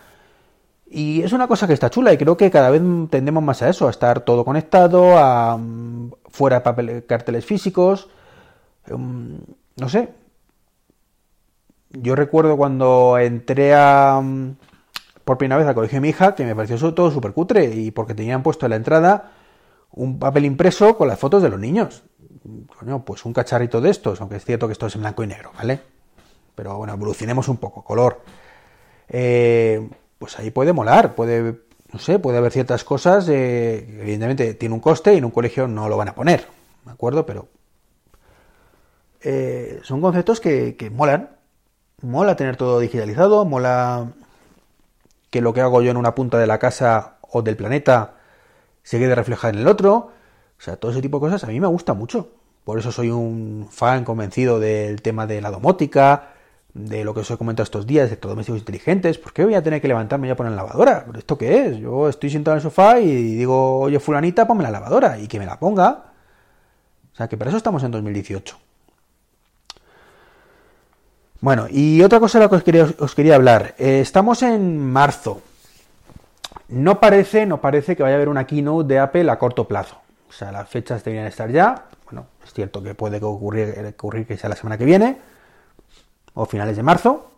Y 0.91 1.23
es 1.23 1.33
una 1.33 1.49
cosa 1.49 1.67
que 1.67 1.73
está 1.73 1.91
chula 1.91 2.13
y 2.13 2.19
creo 2.19 2.37
que 2.37 2.51
cada 2.51 2.71
vez 2.71 2.83
tendemos 3.11 3.43
más 3.43 3.63
a 3.63 3.69
eso, 3.69 3.89
a 3.89 3.91
estar 3.91 4.21
todo 4.21 4.45
conectado, 4.45 5.19
a 5.19 5.57
mm, 5.57 6.13
fuera 6.29 6.63
papel, 6.63 7.05
carteles 7.07 7.45
físicos. 7.45 8.09
Mm, 8.89 9.37
no 9.77 9.89
sé, 9.89 10.11
yo 11.95 12.15
recuerdo 12.15 12.57
cuando 12.57 13.19
entré 13.19 13.75
a, 13.75 14.21
mm, 14.23 14.57
por 15.25 15.39
primera 15.39 15.59
vez 15.59 15.67
al 15.67 15.75
colegio 15.75 15.97
de 15.97 16.01
mi 16.01 16.09
hija, 16.11 16.35
que 16.35 16.45
me 16.45 16.55
pareció 16.55 16.95
todo 16.95 17.11
súper 17.11 17.33
cutre, 17.33 17.65
y 17.67 17.91
porque 17.91 18.15
tenían 18.15 18.43
puesto 18.43 18.67
en 18.67 18.71
la 18.71 18.77
entrada 18.77 19.33
un 19.93 20.19
papel 20.19 20.45
impreso 20.45 20.97
con 20.97 21.09
las 21.09 21.19
fotos 21.19 21.43
de 21.43 21.49
los 21.49 21.59
niños. 21.59 22.03
Coño, 22.79 23.05
pues 23.05 23.25
un 23.25 23.33
cacharrito 23.33 23.81
de 23.81 23.91
estos, 23.91 24.21
aunque 24.21 24.37
es 24.37 24.45
cierto 24.45 24.67
que 24.67 24.73
esto 24.73 24.87
es 24.87 24.95
en 24.97 25.03
blanco 25.03 25.23
y 25.23 25.27
negro, 25.27 25.53
¿vale? 25.57 25.81
Pero 26.55 26.77
bueno, 26.77 26.93
evolucionemos 26.93 27.49
un 27.49 27.57
poco, 27.57 27.83
color. 27.83 28.21
Eh, 29.09 29.89
pues 30.19 30.39
ahí 30.39 30.51
puede 30.51 30.73
molar, 30.73 31.15
puede, 31.15 31.61
no 31.93 31.99
sé, 31.99 32.19
puede 32.19 32.39
haber 32.39 32.53
ciertas 32.53 32.85
cosas, 32.85 33.29
eh, 33.29 33.99
evidentemente 34.01 34.55
tiene 34.55 34.75
un 34.75 34.81
coste 34.81 35.15
y 35.15 35.19
en 35.19 35.25
un 35.25 35.31
colegio 35.31 35.69
no 35.69 35.89
lo 35.89 35.97
van 35.97 36.09
a 36.09 36.15
poner, 36.15 36.47
¿de 36.85 36.91
acuerdo? 36.91 37.25
Pero 37.25 37.49
eh, 39.21 39.81
son 39.83 40.01
conceptos 40.01 40.41
que, 40.41 40.77
que 40.77 40.91
molan, 40.91 41.34
mola 42.05 42.37
tener 42.37 42.57
todo 42.57 42.79
digitalizado, 42.79 43.45
mola 43.45 44.13
que 45.31 45.41
lo 45.41 45.53
que 45.53 45.61
hago 45.61 45.83
yo 45.83 45.91
en 45.91 45.97
una 45.97 46.15
punta 46.15 46.39
de 46.39 46.47
la 46.47 46.59
casa 46.59 47.17
o 47.23 47.43
del 47.43 47.57
planeta 47.57 48.15
se 48.83 48.99
quede 48.99 49.15
reflejado 49.15 49.55
en 49.55 49.61
el 49.61 49.67
otro. 49.67 50.13
O 50.57 50.61
sea, 50.61 50.77
todo 50.77 50.93
ese 50.93 51.03
tipo 51.03 51.19
de 51.19 51.23
cosas 51.23 51.45
a 51.45 51.49
mí 51.49 51.59
me 51.59 51.67
gusta 51.67 51.95
mucho. 51.95 52.31
Por 52.65 52.79
eso 52.79 52.93
soy 52.93 53.11
un 53.11 53.69
fan 53.71 54.05
convencido 54.05 54.61
del 54.61 55.03
tema 55.03 55.27
de 55.27 55.41
la 55.41 55.51
domótica, 55.51 56.31
de 56.73 57.05
lo 57.05 57.15
que 57.15 57.21
os 57.21 57.31
he 57.31 57.37
comentado 57.37 57.65
estos 57.65 57.87
días, 57.87 58.11
de 58.11 58.17
domésticos 58.17 58.61
inteligentes. 58.61 59.19
¿Por 59.19 59.33
qué 59.33 59.45
voy 59.45 59.55
a 59.55 59.63
tener 59.63 59.81
que 59.81 59.89
levantarme 59.89 60.29
y 60.29 60.31
a 60.31 60.37
poner 60.37 60.53
la 60.53 60.63
lavadora? 60.63 61.07
¿Esto 61.17 61.37
qué 61.37 61.67
es? 61.67 61.79
Yo 61.79 62.09
estoy 62.09 62.31
sentado 62.31 62.55
en 62.55 62.59
el 62.59 62.63
sofá 62.63 63.01
y 63.01 63.37
digo, 63.37 63.81
oye, 63.81 64.01
fulanita, 64.01 64.47
ponme 64.47 64.63
la 64.63 64.71
lavadora 64.71 65.19
y 65.19 65.27
que 65.27 65.39
me 65.39 65.47
la 65.47 65.59
ponga. 65.59 66.05
O 67.13 67.17
sea, 67.17 67.29
que 67.29 67.37
para 67.37 67.51
eso 67.51 67.59
estamos 67.59 67.83
en 67.85 67.91
2018. 67.91 68.64
Bueno, 71.45 71.67
y 71.69 72.01
otra 72.01 72.21
cosa 72.21 72.39
de 72.39 72.45
la 72.45 72.49
que 72.49 72.81
os 72.99 73.15
quería, 73.15 73.35
hablar. 73.35 73.75
Eh, 73.77 74.01
estamos 74.01 74.43
en 74.43 74.81
marzo. 74.91 75.43
No 76.69 77.01
parece, 77.01 77.45
no 77.45 77.61
parece 77.61 77.95
que 77.95 78.03
vaya 78.03 78.15
a 78.15 78.17
haber 78.17 78.31
una 78.31 78.47
keynote 78.47 78.89
de 78.89 78.99
Apple 78.99 79.31
a 79.31 79.39
corto 79.39 79.69
plazo. 79.69 79.99
O 80.27 80.33
sea, 80.33 80.51
las 80.53 80.67
fechas 80.71 81.05
deberían 81.05 81.27
estar 81.27 81.51
ya. 81.51 81.85
Bueno, 82.07 82.29
es 82.43 82.55
cierto 82.55 82.83
que 82.83 82.95
puede 82.95 83.23
ocurrir, 83.23 83.95
ocurrir 83.95 84.27
que 84.27 84.39
sea 84.39 84.49
la 84.49 84.57
semana 84.57 84.79
que 84.79 84.87
viene 84.87 85.19
o 86.33 86.47
finales 86.47 86.79
de 86.79 86.83
marzo. 86.83 87.31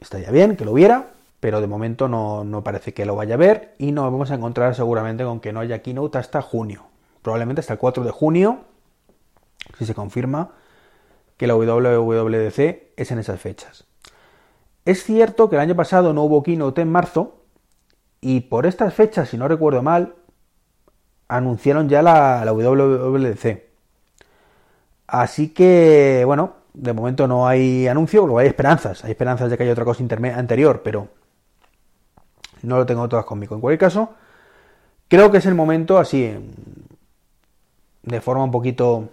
Estaría 0.00 0.30
bien 0.30 0.56
que 0.56 0.64
lo 0.64 0.72
hubiera, 0.72 1.08
pero 1.38 1.60
de 1.60 1.66
momento 1.66 2.08
no, 2.08 2.44
no 2.44 2.64
parece 2.64 2.94
que 2.94 3.04
lo 3.04 3.14
vaya 3.14 3.34
a 3.34 3.36
ver 3.36 3.74
y 3.76 3.92
nos 3.92 4.06
vamos 4.06 4.30
a 4.30 4.36
encontrar 4.36 4.74
seguramente 4.74 5.22
con 5.22 5.40
que 5.40 5.52
no 5.52 5.60
haya 5.60 5.82
keynote 5.82 6.16
hasta 6.16 6.40
junio. 6.40 6.86
Probablemente 7.20 7.60
hasta 7.60 7.74
el 7.74 7.78
4 7.78 8.04
de 8.04 8.10
junio, 8.10 8.60
si 9.76 9.84
se 9.84 9.94
confirma 9.94 10.52
que 11.36 11.46
la 11.46 11.54
WWDC 11.56 12.92
es 12.96 13.10
en 13.10 13.18
esas 13.18 13.40
fechas. 13.40 13.84
Es 14.84 15.02
cierto 15.04 15.48
que 15.48 15.56
el 15.56 15.62
año 15.62 15.74
pasado 15.74 16.12
no 16.12 16.22
hubo 16.24 16.42
keynote 16.42 16.82
en 16.82 16.92
marzo 16.92 17.42
y 18.20 18.40
por 18.40 18.66
estas 18.66 18.94
fechas, 18.94 19.28
si 19.28 19.38
no 19.38 19.48
recuerdo 19.48 19.82
mal, 19.82 20.14
anunciaron 21.28 21.88
ya 21.88 22.02
la, 22.02 22.44
la 22.44 22.52
WWDC. 22.52 23.62
Así 25.06 25.48
que, 25.48 26.22
bueno, 26.26 26.54
de 26.74 26.92
momento 26.92 27.26
no 27.28 27.46
hay 27.46 27.86
anuncio, 27.86 28.26
porque 28.26 28.42
hay 28.42 28.48
esperanzas. 28.48 29.04
Hay 29.04 29.12
esperanzas 29.12 29.50
de 29.50 29.56
que 29.56 29.62
haya 29.62 29.72
otra 29.72 29.84
cosa 29.84 30.02
anterior, 30.02 30.82
pero 30.82 31.08
no 32.62 32.76
lo 32.76 32.86
tengo 32.86 33.08
todas 33.08 33.24
conmigo. 33.24 33.54
En 33.54 33.60
cualquier 33.60 33.78
caso, 33.78 34.14
creo 35.08 35.30
que 35.30 35.38
es 35.38 35.46
el 35.46 35.54
momento 35.54 35.98
así, 35.98 36.34
de 38.02 38.20
forma 38.20 38.44
un 38.44 38.50
poquito 38.50 39.10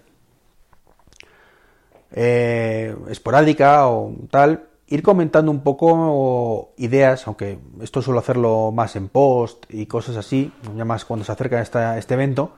eh, 2.12 2.96
esporádica 3.10 3.88
o 3.88 4.14
tal, 4.30 4.68
ir 4.88 5.04
comentando 5.04 5.52
un 5.52 5.62
poco 5.62 6.74
ideas, 6.78 7.26
aunque 7.26 7.60
esto 7.82 8.02
suelo 8.02 8.20
hacerlo 8.20 8.72
más 8.74 8.96
en 8.96 9.08
post 9.08 9.66
y 9.70 9.86
cosas 9.86 10.18
así, 10.18 10.52
ya 10.76 10.84
más 10.84 11.06
cuando 11.06 11.26
se 11.26 11.32
acerca 11.32 11.62
esta, 11.62 11.98
este 11.98 12.14
evento, 12.14 12.52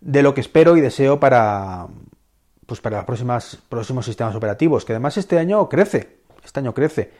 de 0.00 0.22
lo 0.22 0.34
que 0.34 0.40
espero 0.40 0.76
y 0.76 0.80
deseo 0.80 1.18
para, 1.18 1.88
pues 2.66 2.80
para 2.80 3.04
los 3.06 3.58
próximos 3.68 4.04
sistemas 4.04 4.36
operativos, 4.36 4.84
que 4.84 4.92
además 4.92 5.16
este 5.16 5.38
año 5.38 5.68
crece, 5.68 6.18
este 6.44 6.60
año 6.60 6.72
crece. 6.74 7.10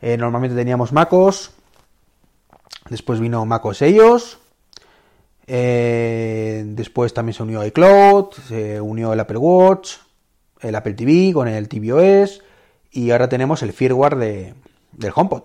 Eh, 0.00 0.16
normalmente 0.18 0.54
teníamos 0.54 0.92
MacOS, 0.92 1.52
después 2.90 3.20
vino 3.20 3.46
MacOS 3.46 3.82
ellos, 3.82 4.38
eh, 5.46 6.62
después 6.66 7.14
también 7.14 7.34
se 7.34 7.42
unió 7.42 7.64
iCloud, 7.64 8.32
se 8.46 8.80
unió 8.82 9.14
el 9.14 9.20
Apple 9.20 9.38
Watch, 9.38 9.96
el 10.60 10.74
Apple 10.74 10.94
TV 10.94 11.32
con 11.32 11.48
el 11.48 11.68
tvOS 11.68 12.42
y 12.90 13.10
ahora 13.10 13.28
tenemos 13.28 13.62
el 13.62 13.72
firmware 13.72 14.16
de, 14.16 14.54
del 14.92 15.12
HomePod. 15.14 15.44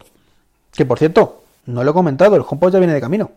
Que 0.72 0.86
por 0.86 1.00
cierto, 1.00 1.44
no 1.66 1.84
lo 1.84 1.92
he 1.92 1.94
comentado, 1.94 2.36
el 2.36 2.44
HomePod 2.48 2.74
ya 2.74 2.80
viene 2.80 2.94
de 2.94 3.02
camino. 3.02 3.32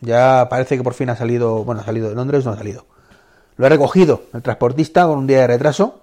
Ya 0.00 0.48
parece 0.50 0.76
que 0.76 0.82
por 0.82 0.94
fin 0.94 1.10
ha 1.10 1.16
salido, 1.16 1.64
bueno, 1.64 1.80
ha 1.80 1.84
salido 1.84 2.08
de 2.08 2.14
Londres, 2.14 2.44
no 2.44 2.52
ha 2.52 2.56
salido. 2.56 2.86
Lo 3.56 3.66
ha 3.66 3.68
recogido 3.68 4.22
el 4.32 4.42
transportista 4.42 5.06
con 5.06 5.18
un 5.18 5.26
día 5.26 5.42
de 5.42 5.46
retraso 5.46 6.00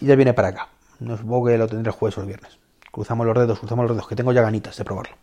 y 0.00 0.06
ya 0.06 0.14
viene 0.14 0.34
para 0.34 0.48
acá. 0.48 0.68
No 1.00 1.16
supongo 1.16 1.46
que 1.46 1.58
lo 1.58 1.66
tendré 1.66 1.90
el 1.90 1.96
jueves 1.96 2.16
o 2.18 2.20
el 2.20 2.28
viernes. 2.28 2.58
Cruzamos 2.92 3.26
los 3.26 3.36
dedos, 3.36 3.58
cruzamos 3.58 3.86
los 3.86 3.96
dedos, 3.96 4.08
que 4.08 4.14
tengo 4.14 4.32
ya 4.32 4.42
ganitas 4.42 4.76
de 4.76 4.84
probarlo. 4.84 5.16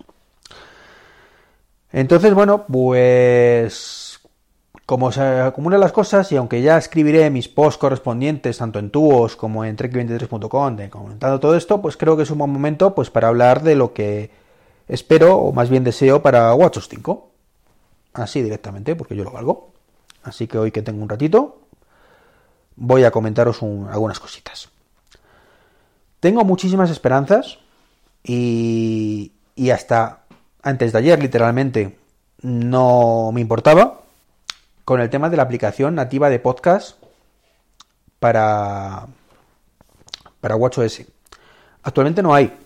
Entonces, 1.92 2.34
bueno, 2.34 2.66
pues 2.68 4.09
como 4.90 5.12
se 5.12 5.22
acumulan 5.22 5.82
las 5.82 5.92
cosas 5.92 6.32
y 6.32 6.36
aunque 6.36 6.64
ya 6.64 6.76
escribiré 6.76 7.30
mis 7.30 7.48
posts 7.48 7.78
correspondientes 7.78 8.58
tanto 8.58 8.80
en 8.80 8.90
Tuos 8.90 9.36
como 9.36 9.64
en 9.64 9.78
trek23.com 9.78 10.90
comentando 10.90 11.40
todo 11.40 11.56
esto, 11.56 11.80
pues 11.80 11.96
creo 11.96 12.18
que 12.18 12.24
es 12.24 12.32
un 12.32 12.40
buen 12.40 12.50
momento 12.50 12.96
pues 12.96 13.12
para 13.12 13.28
hablar 13.28 13.62
de 13.62 13.76
lo 13.76 13.94
que 13.94 14.32
espero 14.88 15.38
o 15.38 15.54
más 15.54 15.70
bien 15.70 15.84
deseo 15.84 16.24
para 16.24 16.56
WatchOS 16.56 16.90
5. 16.90 17.30
Así 18.14 18.42
directamente, 18.42 18.96
porque 18.96 19.16
yo 19.16 19.24
lo 19.24 19.30
valgo. 19.30 19.74
Así 20.24 20.48
que 20.48 20.58
hoy 20.58 20.72
que 20.72 20.82
tengo 20.82 21.04
un 21.04 21.10
ratito, 21.10 21.60
voy 22.76 23.04
a 23.04 23.12
comentaros 23.12 23.62
algunas 23.62 24.20
cositas. 24.20 24.70
Tengo 26.20 26.44
muchísimas 26.46 26.90
esperanzas 26.90 27.60
y, 28.24 29.34
y 29.54 29.70
hasta 29.70 30.24
antes 30.64 30.94
de 30.94 30.98
ayer, 30.98 31.22
literalmente, 31.22 32.00
no 32.42 33.30
me 33.32 33.42
importaba 33.42 34.09
con 34.90 35.02
el 35.02 35.12
tema 35.12 35.30
de 35.30 35.38
la 35.38 35.44
aplicación 35.44 35.94
nativa 35.94 36.32
de 36.32 36.40
podcast 36.40 36.98
para, 38.18 39.06
para 40.42 40.56
WatchOS. 40.56 41.04
Actualmente 41.84 42.24
no 42.24 42.34
hay. 42.34 42.58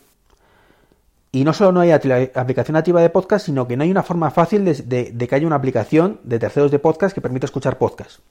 Y 1.33 1.43
no 1.43 1.51
solo 1.51 1.73
no 1.73 1.81
hay 1.81 1.91
aplicación 1.91 2.75
nativa 2.75 3.01
de 3.01 3.09
podcast, 3.09 3.47
sino 3.47 3.67
que 3.67 3.75
no 3.75 3.83
hay 3.83 3.91
una 3.91 4.03
forma 4.03 4.31
fácil 4.31 4.63
de, 4.63 5.27
que 5.27 5.35
haya 5.35 5.45
una 5.45 5.57
aplicación 5.57 6.21
de 6.23 6.39
terceros 6.39 6.71
de 6.71 6.79
podcast 6.79 7.13
que 7.13 7.19
permita 7.19 7.45
escuchar 7.45 7.77
podcast. 7.77 8.21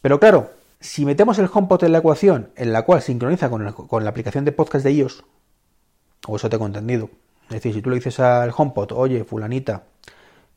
Pero 0.00 0.20
claro, 0.20 0.52
si 0.78 1.04
metemos 1.04 1.36
el 1.40 1.50
HomePod 1.52 1.82
en 1.82 1.90
la 1.90 1.98
ecuación, 1.98 2.50
en 2.54 2.72
la 2.72 2.82
cual 2.82 3.02
sincroniza 3.02 3.50
con, 3.50 3.72
con 3.72 4.04
la 4.04 4.10
aplicación 4.10 4.44
de 4.44 4.52
podcast 4.52 4.84
de 4.84 4.92
iOS, 4.92 5.24
o 6.28 6.36
eso 6.36 6.48
tengo 6.48 6.66
entendido. 6.66 7.10
Es 7.48 7.54
decir, 7.54 7.74
si 7.74 7.82
tú 7.82 7.90
le 7.90 7.96
dices 7.96 8.20
al 8.20 8.54
HomePod, 8.56 8.92
oye, 8.92 9.24
fulanita, 9.24 9.82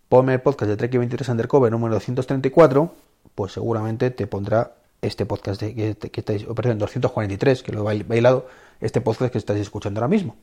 ponme 0.09 0.33
el 0.33 0.41
podcast 0.41 0.69
de 0.69 0.77
Trek 0.77 0.97
23 0.97 1.29
Undercover 1.29 1.71
número 1.71 1.95
234, 1.95 2.93
pues 3.35 3.53
seguramente 3.53 4.11
te 4.11 4.27
pondrá 4.27 4.73
este 5.01 5.25
podcast 5.25 5.61
de, 5.61 5.95
que, 5.95 6.19
estáis, 6.19 6.43
perdón, 6.43 6.79
243, 6.79 7.63
que 7.63 7.71
lo 7.71 7.89
he 7.89 8.03
bailado, 8.03 8.47
este 8.81 9.01
podcast 9.01 9.31
que 9.31 9.37
estáis 9.37 9.61
escuchando 9.61 9.99
ahora 9.99 10.07
mismo. 10.07 10.35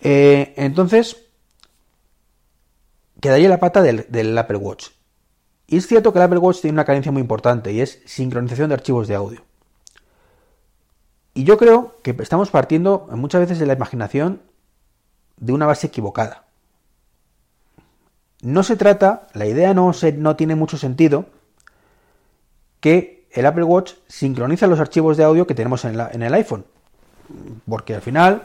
Eh, 0.00 0.54
entonces, 0.56 1.24
quedaría 3.20 3.48
la 3.48 3.60
pata 3.60 3.82
del, 3.82 4.06
del, 4.08 4.36
Apple 4.36 4.56
Watch. 4.56 4.88
Y 5.66 5.76
es 5.76 5.86
cierto 5.86 6.12
que 6.12 6.18
el 6.18 6.24
Apple 6.24 6.38
Watch 6.38 6.60
tiene 6.60 6.74
una 6.74 6.84
carencia 6.84 7.12
muy 7.12 7.20
importante 7.20 7.72
y 7.72 7.80
es 7.80 8.02
sincronización 8.06 8.68
de 8.68 8.74
archivos 8.74 9.06
de 9.06 9.14
audio. 9.14 9.44
Y 11.34 11.44
yo 11.44 11.58
creo 11.58 11.96
que 12.02 12.16
estamos 12.18 12.50
partiendo 12.50 13.08
muchas 13.12 13.42
veces 13.42 13.58
de 13.58 13.66
la 13.66 13.74
imaginación 13.74 14.42
de 15.36 15.52
una 15.52 15.66
base 15.66 15.86
equivocada. 15.86 16.49
No 18.42 18.62
se 18.62 18.76
trata, 18.76 19.26
la 19.34 19.46
idea 19.46 19.74
no, 19.74 19.92
tiene 20.36 20.54
mucho 20.54 20.78
sentido 20.78 21.26
que 22.80 23.28
el 23.32 23.46
Apple 23.46 23.64
Watch 23.64 23.92
sincroniza 24.08 24.66
los 24.66 24.80
archivos 24.80 25.16
de 25.16 25.24
audio 25.24 25.46
que 25.46 25.54
tenemos 25.54 25.84
en, 25.84 25.98
en 26.00 26.22
el 26.22 26.34
iPhone. 26.34 26.64
Porque 27.68 27.94
al 27.94 28.02
final 28.02 28.42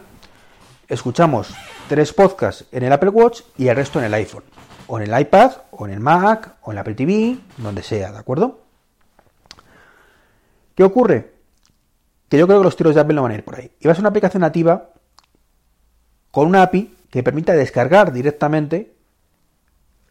escuchamos 0.88 1.56
tres 1.88 2.14
podcasts 2.14 2.66
en 2.72 2.84
el 2.84 2.92
Apple 2.92 3.10
Watch 3.10 3.42
y 3.58 3.68
el 3.68 3.76
resto 3.76 4.00
en 4.00 4.06
el 4.06 4.14
iPhone. 4.14 4.44
O 4.88 5.00
en 5.00 5.12
el 5.12 5.22
iPad, 5.22 5.52
o 5.72 5.88
en 5.88 5.94
el 5.94 6.00
Mac, 6.00 6.58
o 6.62 6.72
en 6.72 6.78
el 6.78 6.82
Apple 6.82 6.94
TV, 6.94 7.40
donde 7.58 7.82
sea, 7.82 8.12
¿de 8.12 8.20
acuerdo? 8.20 8.60
¿Qué 10.76 10.84
ocurre? 10.84 11.34
Que 12.30 12.38
yo 12.38 12.48
creo 12.48 12.60
que 12.60 12.66
los 12.66 12.76
tiros 12.76 12.94
de 12.94 13.02
Apple 13.02 13.16
no 13.16 13.24
van 13.24 13.32
a 13.32 13.36
ir 13.36 13.46
por 13.46 13.56
ahí. 13.56 13.72
Y 13.80 13.88
va 13.88 13.94
a 13.94 13.96
ser 13.96 14.02
una 14.02 14.10
aplicación 14.10 14.42
nativa 14.42 14.90
con 16.32 16.48
una 16.48 16.64
API 16.64 16.96
que 17.10 17.24
permita 17.24 17.54
descargar 17.54 18.12
directamente 18.12 18.95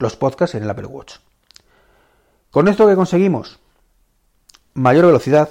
los 0.04 0.16
podcasts 0.16 0.54
en 0.54 0.62
el 0.62 0.70
Apple 0.70 0.86
Watch. 0.86 1.16
¿Con 2.50 2.68
esto 2.68 2.86
que 2.86 2.94
conseguimos? 2.94 3.58
Mayor 4.74 5.06
velocidad, 5.06 5.48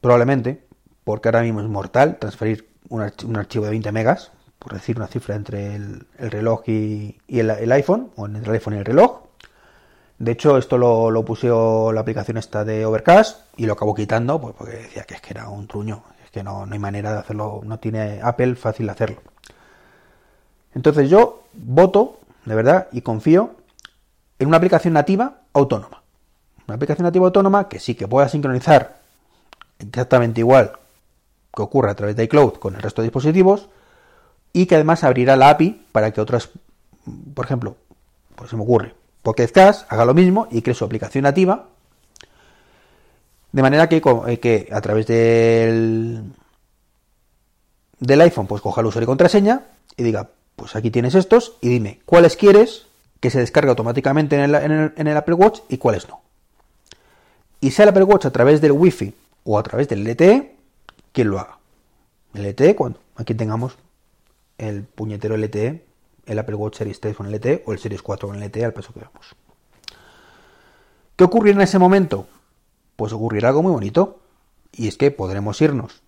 probablemente, 0.00 0.62
porque 1.04 1.28
ahora 1.28 1.42
mismo 1.42 1.60
es 1.60 1.66
mortal 1.66 2.18
transferir 2.18 2.68
un, 2.90 3.00
archivo 3.36 3.64
de 3.64 3.70
20 3.70 3.92
megas, 3.92 4.30
por 4.58 4.74
decir 4.74 4.98
una 4.98 5.06
cifra 5.06 5.36
entre 5.36 5.74
el, 5.74 6.06
reloj 6.18 6.68
y, 6.68 7.18
el, 7.28 7.72
iPhone, 7.72 8.10
o 8.16 8.26
entre 8.26 8.44
el 8.44 8.50
iPhone 8.50 8.74
y 8.74 8.78
el 8.78 8.84
reloj. 8.84 9.22
De 10.18 10.32
hecho, 10.32 10.58
esto 10.58 10.76
lo, 10.76 11.10
lo 11.10 11.92
la 11.92 12.00
aplicación 12.02 12.36
esta 12.36 12.62
de 12.62 12.84
Overcast 12.84 13.46
y 13.56 13.64
lo 13.64 13.72
acabo 13.72 13.94
quitando 13.94 14.38
pues 14.38 14.54
porque 14.54 14.76
decía 14.76 15.04
que 15.04 15.14
es 15.14 15.22
que 15.22 15.32
era 15.32 15.48
un 15.48 15.66
truño, 15.66 16.04
es 16.22 16.30
que 16.30 16.42
no, 16.42 16.66
no 16.66 16.74
hay 16.74 16.78
manera 16.78 17.14
de 17.14 17.18
hacerlo, 17.20 17.62
no 17.64 17.78
tiene 17.78 18.20
Apple 18.22 18.54
fácil 18.54 18.90
hacerlo. 18.90 19.22
Entonces 20.74 21.08
yo 21.08 21.44
voto 21.54 22.19
de 22.44 22.54
verdad, 22.54 22.88
y 22.92 23.02
confío 23.02 23.56
en 24.38 24.48
una 24.48 24.56
aplicación 24.56 24.94
nativa 24.94 25.42
autónoma. 25.52 26.02
Una 26.66 26.76
aplicación 26.76 27.04
nativa 27.04 27.26
autónoma 27.26 27.68
que 27.68 27.78
sí 27.78 27.94
que 27.94 28.08
pueda 28.08 28.28
sincronizar 28.28 29.00
exactamente 29.78 30.40
igual 30.40 30.72
que 31.54 31.62
ocurre 31.62 31.90
a 31.90 31.94
través 31.94 32.16
de 32.16 32.24
iCloud 32.24 32.54
con 32.54 32.74
el 32.74 32.82
resto 32.82 33.02
de 33.02 33.08
dispositivos 33.08 33.68
y 34.52 34.66
que 34.66 34.76
además 34.76 35.04
abrirá 35.04 35.36
la 35.36 35.50
API 35.50 35.86
para 35.92 36.12
que 36.12 36.20
otras, 36.20 36.50
por 37.34 37.44
ejemplo, 37.44 37.76
pues 38.36 38.50
se 38.50 38.56
me 38.56 38.62
ocurre, 38.62 38.94
Podcast 39.22 39.84
haga 39.92 40.04
lo 40.04 40.14
mismo 40.14 40.48
y 40.50 40.62
cree 40.62 40.74
su 40.74 40.84
aplicación 40.84 41.24
nativa 41.24 41.66
de 43.52 43.62
manera 43.62 43.88
que, 43.88 44.02
eh, 44.28 44.38
que 44.38 44.68
a 44.72 44.80
través 44.80 45.06
del, 45.06 46.32
del 47.98 48.20
iPhone 48.20 48.46
pues 48.46 48.62
coja 48.62 48.80
el 48.80 48.86
usuario 48.86 49.04
y 49.04 49.06
contraseña 49.06 49.66
y 49.96 50.02
diga 50.02 50.30
pues 50.60 50.76
aquí 50.76 50.90
tienes 50.90 51.14
estos 51.14 51.56
y 51.62 51.70
dime 51.70 52.00
cuáles 52.04 52.36
quieres 52.36 52.84
que 53.18 53.30
se 53.30 53.38
descargue 53.38 53.70
automáticamente 53.70 54.36
en 54.36 55.08
el, 55.08 55.16
Apple 55.16 55.34
Watch 55.34 55.60
y 55.70 55.78
cuáles 55.78 56.06
no. 56.06 56.20
Y 57.62 57.70
sea 57.70 57.84
el 57.84 57.88
Apple 57.88 58.02
Watch 58.02 58.26
a 58.26 58.30
través 58.30 58.60
del 58.60 58.72
Wi-Fi 58.72 59.14
o 59.44 59.58
a 59.58 59.62
través 59.62 59.88
del 59.88 60.04
LTE, 60.04 60.54
quien 61.12 61.30
lo 61.30 61.38
haga. 61.38 61.56
El 62.34 62.46
LTE 62.46 62.76
cuando 62.76 63.00
aquí 63.16 63.32
tengamos 63.32 63.78
el 64.58 64.82
puñetero 64.82 65.34
LTE, 65.38 65.82
el 66.26 66.38
Apple 66.38 66.56
Watch 66.56 66.76
Series 66.76 67.00
3 67.00 67.16
con 67.16 67.32
LTE 67.32 67.62
o 67.64 67.72
el 67.72 67.78
Series 67.78 68.02
4 68.02 68.28
con 68.28 68.38
LTE 68.38 68.62
al 68.66 68.74
peso 68.74 68.92
que 68.92 69.00
vemos. 69.00 69.34
¿Qué 71.16 71.24
ocurrirá 71.24 71.56
en 71.56 71.62
ese 71.62 71.78
momento? 71.78 72.26
Pues 72.96 73.14
ocurrirá 73.14 73.48
algo 73.48 73.62
muy 73.62 73.72
bonito. 73.72 74.20
Y 74.72 74.88
es 74.88 74.98
que 74.98 75.10
podremos 75.10 75.58
irnos 75.62 76.02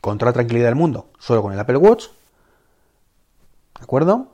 contra 0.00 0.26
la 0.26 0.32
tranquilidad 0.32 0.66
del 0.66 0.74
mundo 0.74 1.10
solo 1.20 1.40
con 1.40 1.52
el 1.52 1.60
Apple 1.60 1.76
Watch 1.76 2.06
¿De 3.80 3.84
acuerdo? 3.84 4.28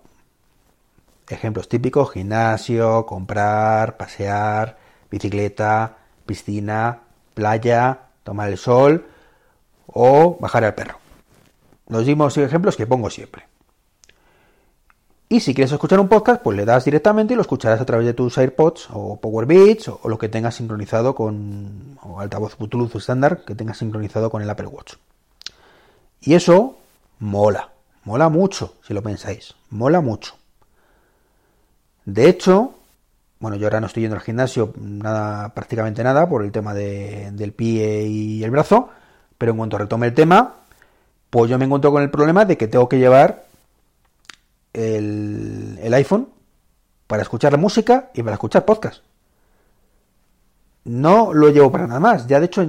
Ejemplos 1.29 1.69
típicos, 1.69 2.11
gimnasio, 2.13 3.07
comprar, 3.07 3.97
pasear, 3.97 4.77
bicicleta, 5.09 5.99
piscina, 6.27 7.01
playa, 7.35 8.01
tomar 8.25 8.49
el 8.49 8.59
sol 8.59 9.07
o 9.87 10.37
bajar 10.41 10.65
al 10.65 10.75
perro. 10.75 10.99
Los 11.89 12.05
mismos 12.05 12.37
ejemplos 12.37 12.77
que 12.77 12.87
pongo 12.87 13.09
siempre. 13.09 13.45
Y 15.29 15.41
si 15.41 15.55
quieres 15.55 15.73
escuchar 15.73 16.01
un 16.01 16.09
podcast, 16.09 16.43
pues 16.43 16.57
le 16.57 16.65
das 16.65 16.85
directamente 16.85 17.35
y 17.35 17.37
lo 17.37 17.43
escucharás 17.43 17.81
a 17.81 17.87
través 17.87 18.07
de 18.07 18.15
tus 18.15 18.37
AirPods 18.39 18.89
o 18.93 19.21
Power 19.21 19.47
Beats 19.47 19.89
o, 19.89 20.01
lo 20.05 20.19
que 20.19 20.29
tengas 20.29 20.57
sincronizado 20.57 21.15
con 21.15 21.99
o 22.03 22.21
altavoz 22.21 22.57
Bluetooth 22.59 22.97
estándar 22.97 23.45
que 23.45 23.55
tengas 23.55 23.79
sincronizado 23.79 24.31
con 24.31 24.43
el 24.43 24.51
Apple 24.51 24.67
Watch. 24.67 24.95
Y 26.21 26.35
eso 26.35 26.77
mola. 27.21 27.76
Mola 28.07 28.29
mucho, 28.29 28.75
si 28.87 28.95
lo 28.95 29.03
pensáis. 29.03 29.55
Mola 29.71 30.01
mucho. 30.01 30.37
De 32.05 32.29
hecho, 32.29 32.75
bueno, 33.41 33.57
yo 33.57 33.67
ahora 33.67 33.81
no 33.81 33.89
estoy 33.89 34.03
yendo 34.05 34.15
al 34.15 34.23
gimnasio 34.23 34.73
nada, 34.81 35.53
prácticamente 35.55 36.05
nada, 36.05 36.29
por 36.29 36.45
el 36.45 36.53
tema 36.53 36.73
del 36.73 37.53
pie 37.53 38.07
y 38.07 38.45
el 38.45 38.51
brazo, 38.53 38.91
pero 39.37 39.51
en 39.51 39.59
cuanto 39.59 39.77
retome 39.77 40.07
el 40.07 40.15
tema, 40.15 40.55
pues 41.31 41.51
yo 41.51 41.59
me 41.59 41.65
encuentro 41.65 41.91
con 41.91 42.01
el 42.01 42.11
problema 42.11 42.45
de 42.45 42.57
que 42.57 42.69
tengo 42.69 42.89
que 42.89 43.01
llevar 43.01 43.45
el, 44.73 45.77
el 45.83 45.95
iPhone 45.95 46.29
para 47.09 47.23
escuchar 47.23 47.51
la 47.51 47.59
música 47.59 48.11
y 48.15 48.23
para 48.23 48.35
escuchar 48.35 48.65
podcast 48.65 49.03
no 50.87 51.35
lo 51.35 51.51
llevo 51.51 51.71
para 51.71 51.87
nada 51.87 52.01
más. 52.01 52.27
Ya 52.27 52.41
de 52.41 52.47
hecho 52.47 52.65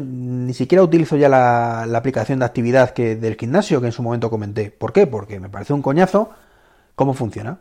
ni 0.47 0.53
siquiera 0.53 0.81
utilizo 0.81 1.17
ya 1.17 1.27
la, 1.27 1.83
aplicación 1.83 2.39
de 2.39 2.45
actividad 2.45 2.91
que 2.91 3.17
del 3.17 3.35
gimnasio 3.35 3.81
que 3.81 3.87
en 3.87 3.91
su 3.91 4.01
momento 4.01 4.29
comenté. 4.29 4.71
¿Por 4.71 4.93
qué? 4.93 5.05
Porque 5.05 5.41
me 5.41 5.49
parece 5.49 5.73
un 5.73 5.81
coñazo 5.81 6.29
cómo 6.95 7.13
funciona. 7.13 7.59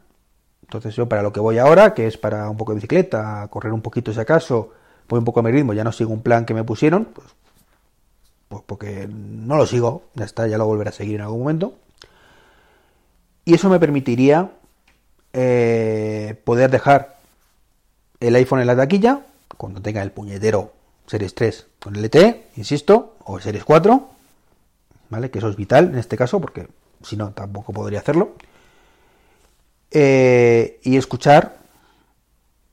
Entonces 0.62 0.94
yo 0.94 1.08
para 1.08 1.22
lo 1.22 1.32
que 1.32 1.40
voy 1.40 1.58
ahora, 1.58 1.94
que 1.94 2.06
es 2.06 2.16
para 2.16 2.48
un 2.48 2.56
poco 2.56 2.70
de 2.70 2.76
bicicleta, 2.76 3.48
correr 3.50 3.72
un 3.72 3.82
poquito 3.82 4.12
si 4.12 4.20
acaso, 4.20 4.70
voy 5.08 5.18
un 5.18 5.24
poco 5.24 5.40
a 5.40 5.42
mi 5.42 5.50
ritmo, 5.50 5.72
ya 5.72 5.82
no 5.82 5.90
sigo 5.90 6.12
un 6.12 6.22
plan 6.22 6.44
que 6.44 6.54
me 6.54 6.62
pusieron, 6.62 7.06
pues, 7.06 7.26
pues 8.48 8.62
porque 8.64 9.08
no 9.10 9.56
lo 9.56 9.66
sigo, 9.66 10.04
ya 10.14 10.24
está, 10.24 10.46
ya 10.46 10.56
lo 10.56 10.66
volveré 10.66 10.90
a 10.90 10.92
seguir 10.92 11.16
en 11.16 11.22
algún 11.22 11.40
momento. 11.40 11.74
Y 13.44 13.54
eso 13.54 13.68
me 13.68 13.80
permitiría 13.80 14.52
eh, 15.32 16.40
poder 16.44 16.70
dejar 16.70 17.16
el 18.20 18.36
iPhone 18.36 18.60
en 18.60 18.68
la 18.68 18.76
taquilla 18.76 19.22
cuando 19.56 19.82
tenga 19.82 20.02
el 20.02 20.12
puñetero 20.12 20.75
Series 21.06 21.34
3 21.34 21.66
con 21.80 21.94
LTE, 21.94 22.48
insisto, 22.56 23.16
o 23.24 23.40
Series 23.40 23.64
4, 23.64 24.08
¿vale? 25.10 25.30
Que 25.30 25.38
eso 25.38 25.48
es 25.48 25.56
vital 25.56 25.86
en 25.86 25.98
este 25.98 26.16
caso 26.16 26.40
porque 26.40 26.68
si 27.02 27.16
no 27.16 27.30
tampoco 27.30 27.72
podría 27.72 28.00
hacerlo. 28.00 28.32
Eh, 29.90 30.80
y 30.82 30.96
escuchar, 30.96 31.58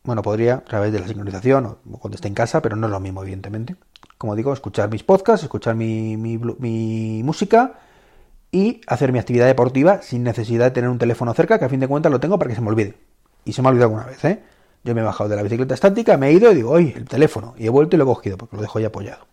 bueno, 0.03 0.21
podría 0.21 0.55
a 0.55 0.61
través 0.61 0.91
de 0.91 0.99
la 0.99 1.07
sincronización 1.07 1.65
o 1.65 1.77
cuando 1.99 2.15
esté 2.15 2.27
en 2.27 2.33
casa, 2.33 2.61
pero 2.61 2.75
no 2.75 2.87
es 2.87 2.91
lo 2.91 2.99
mismo, 2.99 3.21
evidentemente. 3.21 3.75
Como 4.17 4.35
digo, 4.35 4.53
escuchar 4.53 4.89
mis 4.89 5.03
podcasts, 5.03 5.43
escuchar 5.43 5.75
mi, 5.75 6.17
mi 6.17 7.21
música 7.23 7.73
y 8.53 8.81
hacer 8.87 9.11
mi 9.11 9.19
actividad 9.19 9.47
deportiva 9.47 10.01
sin 10.03 10.23
necesidad 10.23 10.65
de 10.65 10.71
tener 10.71 10.89
un 10.89 10.99
teléfono 10.99 11.33
cerca, 11.33 11.57
que 11.57 11.65
a 11.65 11.69
fin 11.69 11.79
de 11.79 11.87
cuentas 11.87 12.11
lo 12.11 12.19
tengo 12.19 12.37
para 12.37 12.49
que 12.49 12.55
se 12.55 12.61
me 12.61 12.69
olvide. 12.69 12.95
Y 13.45 13.53
se 13.53 13.61
me 13.61 13.67
ha 13.67 13.71
olvidado 13.71 13.89
alguna 13.89 14.05
vez, 14.05 14.23
¿eh? 14.25 14.43
Yo 14.83 14.93
me 14.93 15.01
he 15.01 15.03
bajado 15.03 15.29
de 15.29 15.35
la 15.35 15.43
bicicleta 15.43 15.73
estática, 15.73 16.17
me 16.17 16.27
he 16.29 16.33
ido 16.33 16.51
y 16.51 16.55
digo, 16.55 16.71
oye, 16.71 16.93
el 16.95 17.05
teléfono. 17.05 17.55
Y 17.57 17.67
he 17.67 17.69
vuelto 17.69 17.95
y 17.95 17.99
lo 17.99 18.03
he 18.03 18.07
cogido 18.07 18.37
porque 18.37 18.55
lo 18.55 18.61
dejo 18.61 18.79
ahí 18.79 18.85
apoyado. 18.85 19.25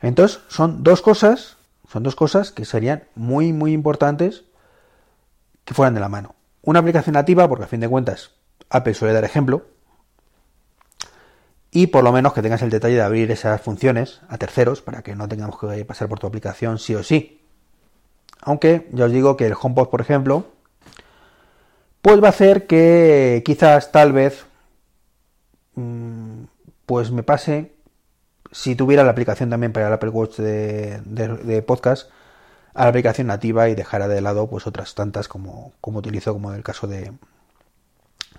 Entonces, 0.00 0.40
son 0.48 0.82
dos 0.82 1.02
cosas, 1.02 1.56
son 1.90 2.02
dos 2.02 2.16
cosas 2.16 2.52
que 2.52 2.64
serían 2.64 3.04
muy, 3.14 3.52
muy 3.52 3.72
importantes 3.72 4.44
que 5.64 5.74
fueran 5.74 5.94
de 5.94 6.00
la 6.00 6.08
mano. 6.08 6.34
Una 6.62 6.80
aplicación 6.80 7.14
nativa, 7.14 7.48
porque 7.48 7.64
a 7.64 7.68
fin 7.68 7.80
de 7.80 7.88
cuentas 7.88 8.30
Apple 8.70 8.94
suele 8.94 9.14
dar 9.14 9.24
ejemplo, 9.24 9.66
y 11.70 11.88
por 11.88 12.02
lo 12.02 12.12
menos 12.12 12.32
que 12.32 12.42
tengas 12.42 12.62
el 12.62 12.70
detalle 12.70 12.96
de 12.96 13.02
abrir 13.02 13.30
esas 13.30 13.60
funciones 13.60 14.20
a 14.28 14.38
terceros 14.38 14.80
para 14.80 15.02
que 15.02 15.14
no 15.14 15.28
tengamos 15.28 15.58
que 15.58 15.84
pasar 15.84 16.08
por 16.08 16.18
tu 16.18 16.26
aplicación 16.26 16.78
sí 16.78 16.94
o 16.94 17.02
sí. 17.02 17.42
Aunque 18.40 18.88
ya 18.92 19.04
os 19.04 19.12
digo 19.12 19.36
que 19.36 19.46
el 19.46 19.54
HomePod, 19.60 19.88
por 19.88 20.00
ejemplo, 20.00 20.46
pues 22.02 22.22
va 22.22 22.28
a 22.28 22.30
hacer 22.30 22.66
que 22.66 23.42
quizás, 23.44 23.92
tal 23.92 24.12
vez, 24.12 24.46
mm, 25.74 26.44
pues 26.86 27.10
me 27.10 27.22
pase, 27.22 27.72
si 28.52 28.74
tuviera 28.74 29.04
la 29.04 29.10
aplicación 29.10 29.50
también 29.50 29.72
para 29.72 29.88
el 29.88 29.92
Apple 29.92 30.10
Watch 30.10 30.36
de, 30.36 31.64
podcast, 31.66 32.10
a 32.74 32.84
la 32.84 32.90
aplicación 32.90 33.26
nativa 33.26 33.68
y 33.68 33.74
dejara 33.74 34.08
de 34.08 34.20
lado 34.20 34.48
pues 34.48 34.66
otras 34.66 34.94
tantas 34.94 35.28
como, 35.28 35.72
como 35.80 35.98
utilizo, 35.98 36.32
como 36.32 36.50
en 36.50 36.56
el 36.56 36.62
caso 36.62 36.86
de, 36.86 37.12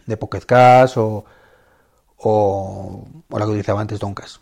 de 0.05 0.17
Pocket 0.17 0.41
Cash 0.41 0.97
o, 0.97 1.25
o, 2.17 3.05
la 3.29 3.39
que 3.39 3.51
utilizaba 3.51 3.81
antes 3.81 3.99
Doncas. 3.99 4.39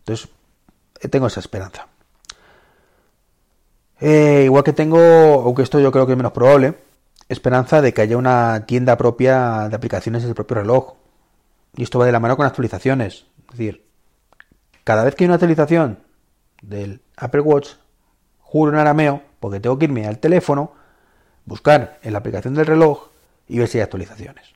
Entonces, 0.00 0.28
tengo 1.10 1.26
esa 1.26 1.40
esperanza. 1.40 1.86
Eh, 4.00 4.42
igual 4.44 4.64
que 4.64 4.72
tengo, 4.72 4.98
aunque 4.98 5.62
esto 5.62 5.80
yo 5.80 5.90
creo 5.90 6.06
que 6.06 6.12
es 6.12 6.16
menos 6.16 6.32
probable, 6.32 6.87
esperanza 7.28 7.82
de 7.82 7.92
que 7.92 8.02
haya 8.02 8.16
una 8.16 8.64
tienda 8.66 8.96
propia 8.96 9.68
de 9.68 9.76
aplicaciones 9.76 10.22
del 10.24 10.34
propio 10.34 10.56
reloj. 10.56 10.94
Y 11.76 11.82
esto 11.82 11.98
va 11.98 12.06
de 12.06 12.12
la 12.12 12.20
mano 12.20 12.36
con 12.36 12.46
actualizaciones. 12.46 13.26
Es 13.50 13.58
decir, 13.58 13.84
cada 14.84 15.04
vez 15.04 15.14
que 15.14 15.24
hay 15.24 15.26
una 15.26 15.34
actualización 15.34 15.98
del 16.62 17.00
Apple 17.16 17.42
Watch, 17.42 17.70
juro 18.40 18.72
en 18.72 18.78
arameo, 18.78 19.22
porque 19.40 19.60
tengo 19.60 19.78
que 19.78 19.84
irme 19.84 20.06
al 20.06 20.18
teléfono, 20.18 20.72
buscar 21.44 21.98
en 22.02 22.12
la 22.12 22.18
aplicación 22.18 22.54
del 22.54 22.66
reloj 22.66 23.08
y 23.46 23.58
ver 23.58 23.68
si 23.68 23.78
hay 23.78 23.82
actualizaciones. 23.82 24.54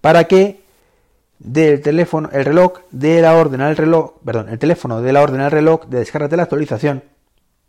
Para 0.00 0.24
que 0.24 0.62
del 1.40 1.82
teléfono, 1.82 2.30
el 2.32 2.44
reloj 2.44 2.80
de 2.90 3.20
la 3.20 3.34
orden 3.34 3.60
al 3.60 3.76
reloj, 3.76 4.14
perdón, 4.24 4.48
el 4.48 4.58
teléfono 4.58 5.02
de 5.02 5.12
la 5.12 5.22
orden 5.22 5.40
al 5.40 5.50
reloj 5.50 5.86
de 5.86 5.98
descarga 5.98 6.28
de 6.28 6.36
la 6.36 6.44
actualización, 6.44 7.04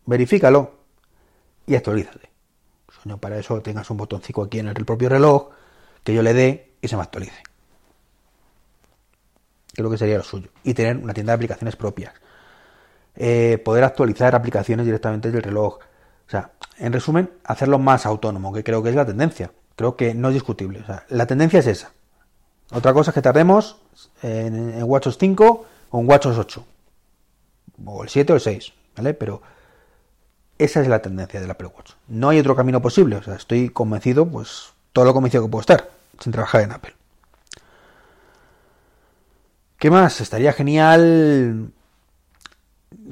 verifícalo 0.05 0.71
y 1.67 1.75
actualízate 1.75 2.28
para 3.19 3.37
eso 3.37 3.61
tengas 3.61 3.89
un 3.89 3.97
botoncito 3.97 4.41
aquí 4.41 4.59
en 4.59 4.67
el 4.67 4.85
propio 4.85 5.09
reloj 5.09 5.49
que 6.03 6.13
yo 6.13 6.21
le 6.21 6.33
dé 6.33 6.73
y 6.81 6.87
se 6.87 6.95
me 6.95 7.03
actualice. 7.03 7.43
Creo 9.73 9.89
que 9.89 9.97
sería 9.97 10.17
lo 10.17 10.23
suyo. 10.23 10.49
Y 10.63 10.73
tener 10.73 10.97
una 10.97 11.13
tienda 11.13 11.31
de 11.31 11.35
aplicaciones 11.35 11.75
propias. 11.75 12.13
Eh, 13.15 13.61
poder 13.63 13.83
actualizar 13.83 14.35
aplicaciones 14.35 14.85
directamente 14.85 15.31
del 15.31 15.43
reloj. 15.43 15.75
O 15.75 16.29
sea, 16.29 16.51
en 16.77 16.93
resumen, 16.93 17.31
hacerlo 17.43 17.79
más 17.79 18.05
autónomo, 18.05 18.53
que 18.53 18.63
creo 18.63 18.83
que 18.83 18.89
es 18.89 18.95
la 18.95 19.05
tendencia. 19.05 19.51
Creo 19.75 19.95
que 19.95 20.13
no 20.13 20.29
es 20.29 20.33
discutible. 20.33 20.83
La 21.09 21.25
tendencia 21.25 21.59
es 21.59 21.67
esa. 21.67 21.91
Otra 22.71 22.93
cosa 22.93 23.11
es 23.11 23.15
que 23.15 23.21
tardemos 23.21 23.77
en, 24.21 24.73
en 24.73 24.83
WatchOS 24.83 25.17
5 25.17 25.65
o 25.89 25.99
en 25.99 26.09
WatchOS 26.09 26.37
8. 26.37 26.65
O 27.85 28.03
el 28.03 28.09
7 28.09 28.33
o 28.33 28.35
el 28.35 28.41
6. 28.41 28.73
¿Vale? 28.97 29.13
Pero 29.13 29.41
esa 30.59 30.81
es 30.81 30.87
la 30.89 31.01
tendencia 31.01 31.39
del 31.39 31.49
Apple 31.49 31.69
Watch. 31.75 31.93
No 32.09 32.29
hay 32.29 32.39
otro 32.39 32.55
camino 32.55 32.81
posible. 32.81 33.15
O 33.15 33.23
sea, 33.23 33.35
estoy 33.35 33.69
convencido, 33.69 34.25
pues, 34.27 34.73
todo 34.91 35.05
lo 35.05 35.13
convencido 35.13 35.45
que 35.45 35.49
puedo 35.49 35.61
estar, 35.61 35.89
sin 36.19 36.33
trabajar 36.33 36.61
en 36.61 36.73
Apple. 36.73 36.93
¿Qué 39.79 39.89
más? 39.89 40.19
Estaría 40.19 40.51
genial 40.51 41.71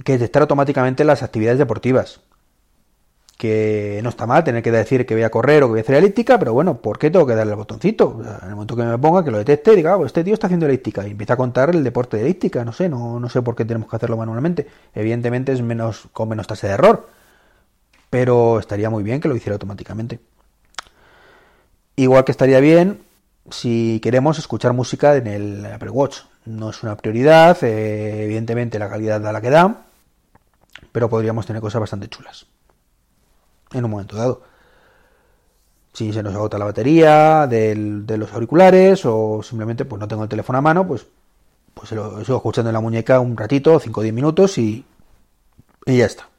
que 0.04 0.14
detectar 0.14 0.42
automáticamente 0.42 1.06
las 1.06 1.24
actividades 1.24 1.58
deportivas. 1.58 2.20
Que 3.38 4.02
no 4.04 4.10
está 4.10 4.26
mal 4.26 4.44
tener 4.44 4.62
que 4.64 4.72
decir 4.72 5.06
que 5.06 5.14
voy 5.14 5.24
a 5.24 5.30
correr 5.30 5.64
o 5.64 5.68
que 5.68 5.72
voy 5.72 5.80
a 5.80 5.84
hacer 5.84 5.96
elíptica, 5.96 6.38
pero 6.40 6.54
bueno, 6.54 6.82
¿por 6.82 7.00
qué 7.00 7.12
tengo 7.12 7.26
que 7.26 7.36
darle 7.36 7.54
el 7.54 7.58
botoncito? 7.58 8.20
en 8.20 8.50
el 8.50 8.56
momento 8.56 8.76
que 8.76 8.84
me 8.84 8.98
ponga, 8.98 9.24
que 9.24 9.32
lo 9.32 9.38
detecte, 9.38 9.76
diga, 9.76 9.94
ah, 9.94 9.98
pues 9.98 10.08
este 10.08 10.24
tío 10.24 10.34
está 10.34 10.48
haciendo 10.48 10.66
elíptica 10.66 11.08
y 11.08 11.12
empieza 11.12 11.36
a 11.36 11.38
contar 11.38 11.70
el 11.70 11.84
deporte 11.84 12.18
de 12.18 12.24
elíptica. 12.24 12.66
No 12.66 12.74
sé, 12.74 12.90
no, 12.90 13.20
no 13.20 13.30
sé 13.30 13.42
por 13.42 13.56
qué 13.56 13.64
tenemos 13.64 13.90
que 13.90 13.96
hacerlo 13.96 14.18
manualmente. 14.18 14.68
Evidentemente 14.94 15.54
es 15.54 15.62
menos 15.62 16.08
con 16.12 16.28
menos 16.28 16.48
tasa 16.48 16.68
de 16.68 16.74
error 16.74 17.17
pero 18.10 18.60
estaría 18.60 18.90
muy 18.90 19.04
bien 19.04 19.20
que 19.20 19.28
lo 19.28 19.36
hiciera 19.36 19.56
automáticamente. 19.56 20.20
Igual 21.96 22.24
que 22.26 22.32
estaría 22.32 22.60
bien 22.60 23.04
si 23.50 24.00
queremos 24.02 24.38
escuchar 24.40 24.74
música 24.74 25.16
en 25.16 25.28
el 25.28 25.66
Apple 25.66 25.90
Watch. 25.90 26.20
No 26.46 26.70
es 26.70 26.84
una 26.84 26.96
prioridad, 26.96 27.62
eh, 27.64 28.24
evidentemente 28.24 28.80
la 28.80 28.90
calidad 28.90 29.20
da 29.20 29.32
la 29.32 29.42
que 29.42 29.50
da, 29.50 29.86
pero 30.92 31.10
podríamos 31.10 31.46
tener 31.46 31.62
cosas 31.62 31.82
bastante 31.82 32.08
chulas 32.08 32.46
en 33.74 33.84
un 33.84 33.92
momento 33.92 34.16
dado. 34.16 34.44
Si 35.94 36.14
se 36.14 36.22
nos 36.22 36.36
agota 36.36 36.60
la 36.60 36.66
batería 36.66 37.48
de 37.48 38.18
los 38.18 38.32
auriculares 38.32 39.02
o 39.06 39.42
simplemente 39.42 39.84
pues 39.86 40.00
no 40.00 40.08
tengo 40.08 40.24
el 40.24 40.30
teléfono 40.30 40.60
a 40.60 40.62
mano, 40.62 40.88
pues, 40.88 41.08
pues 41.74 41.92
lo 41.92 42.24
sigo 42.24 42.38
escuchando 42.38 42.70
en 42.70 42.76
la 42.76 42.82
muñeca 42.82 43.20
un 43.20 43.36
ratito, 43.36 43.80
5 43.80 44.00
o 44.00 44.04
10 44.04 44.14
minutos 44.14 44.58
y, 44.60 44.86
y 45.86 45.98
ya 45.98 46.06
está. 46.06 46.30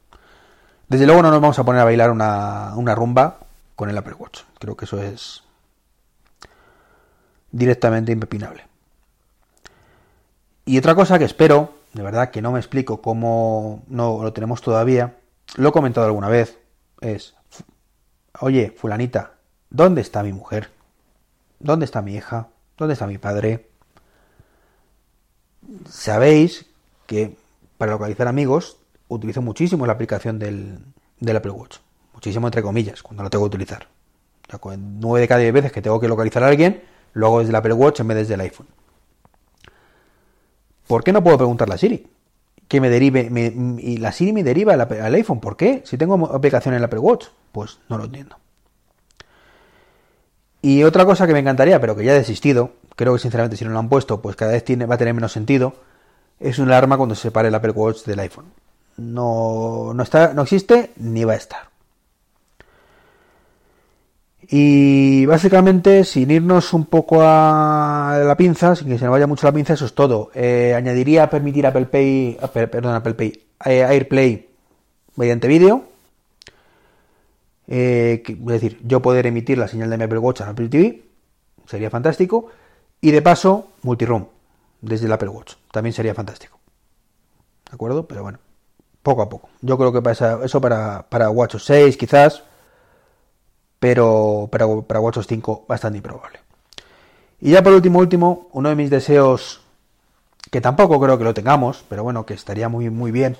Desde 0.88 1.04
luego 1.04 1.20
no 1.20 1.30
nos 1.30 1.40
vamos 1.40 1.58
a 1.58 1.64
poner 1.64 1.82
a 1.82 1.84
bailar 1.84 2.10
una, 2.10 2.94
rumba 2.94 3.40
con 3.76 3.90
el 3.90 3.98
Apple 3.98 4.14
Watch. 4.14 4.40
Creo 4.58 4.74
que 4.74 4.86
eso 4.86 5.02
es 5.02 5.44
directamente 7.52 8.10
impepinable. 8.12 8.64
Y 10.64 10.78
otra 10.78 10.94
cosa 10.94 11.18
que 11.18 11.26
espero, 11.26 11.74
de 11.92 12.02
verdad 12.02 12.30
que 12.30 12.40
no 12.40 12.52
me 12.52 12.58
explico 12.58 13.02
cómo 13.02 13.82
no 13.88 14.22
lo 14.22 14.32
tenemos 14.32 14.62
todavía, 14.62 15.16
lo 15.56 15.68
he 15.68 15.72
comentado 15.72 16.06
alguna 16.06 16.28
vez, 16.28 16.58
es, 17.00 17.34
oye, 18.40 18.70
fulanita, 18.70 19.32
¿dónde 19.68 20.00
está 20.00 20.22
mi 20.22 20.32
mujer? 20.32 20.70
¿Dónde 21.58 21.84
está 21.84 22.00
mi 22.00 22.14
hija? 22.14 22.48
¿Dónde 22.78 22.94
está 22.94 23.06
mi 23.06 23.18
padre? 23.18 23.68
Sabéis 25.88 26.66
que 27.06 27.36
para 27.76 27.92
localizar 27.92 28.26
amigos 28.26 28.78
utilizo 29.08 29.42
muchísimo 29.42 29.86
la 29.86 29.94
aplicación 29.94 30.38
del, 30.38 30.78
Apple 31.36 31.50
Watch. 31.50 31.78
Muchísimo 32.14 32.46
entre 32.46 32.62
comillas, 32.62 33.02
cuando 33.02 33.22
lo 33.22 33.30
tengo 33.30 33.44
que 33.44 33.56
utilizar. 33.56 33.86
O 34.60 34.72
9 34.76 35.20
de 35.20 35.28
cada 35.28 35.40
10 35.40 35.52
veces 35.52 35.72
que 35.72 35.82
tengo 35.82 36.00
que 36.00 36.08
localizar 36.08 36.42
a 36.42 36.48
alguien, 36.48 36.82
lo 37.12 37.26
hago 37.26 37.38
desde 37.40 37.50
el 37.50 37.56
Apple 37.56 37.74
Watch 37.74 38.00
en 38.00 38.08
vez 38.08 38.16
de 38.16 38.20
desde 38.22 38.34
el 38.34 38.40
iPhone. 38.40 38.66
¿Por 40.86 41.04
qué 41.04 41.12
no 41.12 41.22
puedo 41.22 41.36
preguntarle 41.36 41.74
a 41.74 41.78
Siri? 41.78 42.06
Que 42.66 42.80
me 42.80 42.88
derive, 42.88 43.30
y 43.78 43.98
la 43.98 44.12
Siri 44.12 44.32
me 44.32 44.42
deriva 44.42 44.74
al, 44.74 45.14
iPhone. 45.14 45.40
¿Por 45.40 45.56
qué? 45.56 45.82
Si 45.84 45.98
tengo 45.98 46.26
aplicación 46.34 46.74
en 46.74 46.78
el 46.78 46.84
Apple 46.84 46.98
Watch. 46.98 47.26
Pues 47.52 47.78
no 47.88 47.98
lo 47.98 48.04
entiendo. 48.04 48.36
Y 50.60 50.82
otra 50.82 51.04
cosa 51.04 51.26
que 51.26 51.32
me 51.32 51.38
encantaría, 51.38 51.80
pero 51.80 51.94
que 51.94 52.04
ya 52.04 52.12
he 52.12 52.18
desistido, 52.18 52.72
creo 52.96 53.14
que 53.14 53.20
sinceramente 53.20 53.56
si 53.56 53.64
no 53.64 53.70
lo 53.70 53.78
han 53.78 53.88
puesto, 53.88 54.20
pues 54.20 54.34
cada 54.34 54.52
vez 54.52 54.64
va 54.68 54.94
a 54.94 54.98
tener 54.98 55.14
menos 55.14 55.32
sentido, 55.32 55.74
es 56.40 56.58
un 56.58 56.68
alarma 56.68 56.96
cuando 56.96 57.14
se 57.14 57.22
separe 57.22 57.48
el 57.48 57.54
Apple 57.54 57.72
Watch 57.72 58.04
del 58.04 58.18
iPhone 58.18 58.46
no, 58.98 59.92
no, 59.94 60.02
está, 60.02 60.34
no 60.34 60.42
existe 60.42 60.90
ni 60.96 61.24
va 61.24 61.32
a 61.32 61.36
estar. 61.36 61.68
Y 64.50 65.26
básicamente, 65.26 66.04
sin 66.04 66.30
irnos 66.30 66.72
un 66.72 66.86
poco 66.86 67.18
a 67.20 68.18
la 68.24 68.36
pinza, 68.36 68.74
sin 68.74 68.88
que 68.88 68.98
se 68.98 69.04
nos 69.04 69.12
vaya 69.12 69.26
mucho 69.26 69.46
la 69.46 69.52
pinza, 69.52 69.74
eso 69.74 69.84
es 69.84 69.94
todo. 69.94 70.30
Eh, 70.34 70.74
añadiría 70.74 71.28
permitir 71.28 71.66
Apple 71.66 71.86
Pay, 71.86 72.38
perdón, 72.52 72.94
Apple 72.94 73.14
Pay, 73.14 73.44
eh, 73.66 73.84
AirPlay 73.84 74.48
mediante 75.16 75.48
vídeo. 75.48 75.84
Eh, 77.66 78.22
es 78.26 78.46
decir, 78.46 78.80
yo 78.82 79.02
poder 79.02 79.26
emitir 79.26 79.58
la 79.58 79.68
señal 79.68 79.90
de 79.90 79.98
mi 79.98 80.04
Apple 80.04 80.18
Watch 80.18 80.40
a 80.40 80.48
Apple 80.48 80.68
TV, 80.68 81.02
sería 81.66 81.90
fantástico. 81.90 82.46
Y 83.02 83.10
de 83.10 83.20
paso, 83.20 83.72
multiroom 83.82 84.26
desde 84.80 85.06
el 85.06 85.12
Apple 85.12 85.28
Watch, 85.28 85.54
también 85.70 85.92
sería 85.92 86.14
fantástico. 86.14 86.58
¿De 87.68 87.74
acuerdo? 87.74 88.08
Pero 88.08 88.22
bueno 88.22 88.47
poco 89.08 89.22
a 89.22 89.28
poco. 89.28 89.48
Yo 89.62 89.78
creo 89.78 89.90
que 89.90 90.02
pasa 90.02 90.38
eso 90.44 90.60
para, 90.60 91.06
para 91.08 91.30
WatchOS 91.30 91.64
6 91.64 91.96
quizás, 91.96 92.42
pero 93.78 94.48
para, 94.52 94.66
para 94.82 95.00
WatchOS 95.00 95.26
5 95.26 95.64
bastante 95.66 95.96
improbable. 95.96 96.40
Y 97.40 97.52
ya 97.52 97.62
por 97.62 97.72
último, 97.72 98.00
último, 98.00 98.48
uno 98.52 98.68
de 98.68 98.74
mis 98.74 98.90
deseos, 98.90 99.62
que 100.50 100.60
tampoco 100.60 101.00
creo 101.00 101.16
que 101.16 101.24
lo 101.24 101.32
tengamos, 101.32 101.84
pero 101.88 102.02
bueno, 102.02 102.26
que 102.26 102.34
estaría 102.34 102.68
muy, 102.68 102.90
muy 102.90 103.10
bien, 103.10 103.38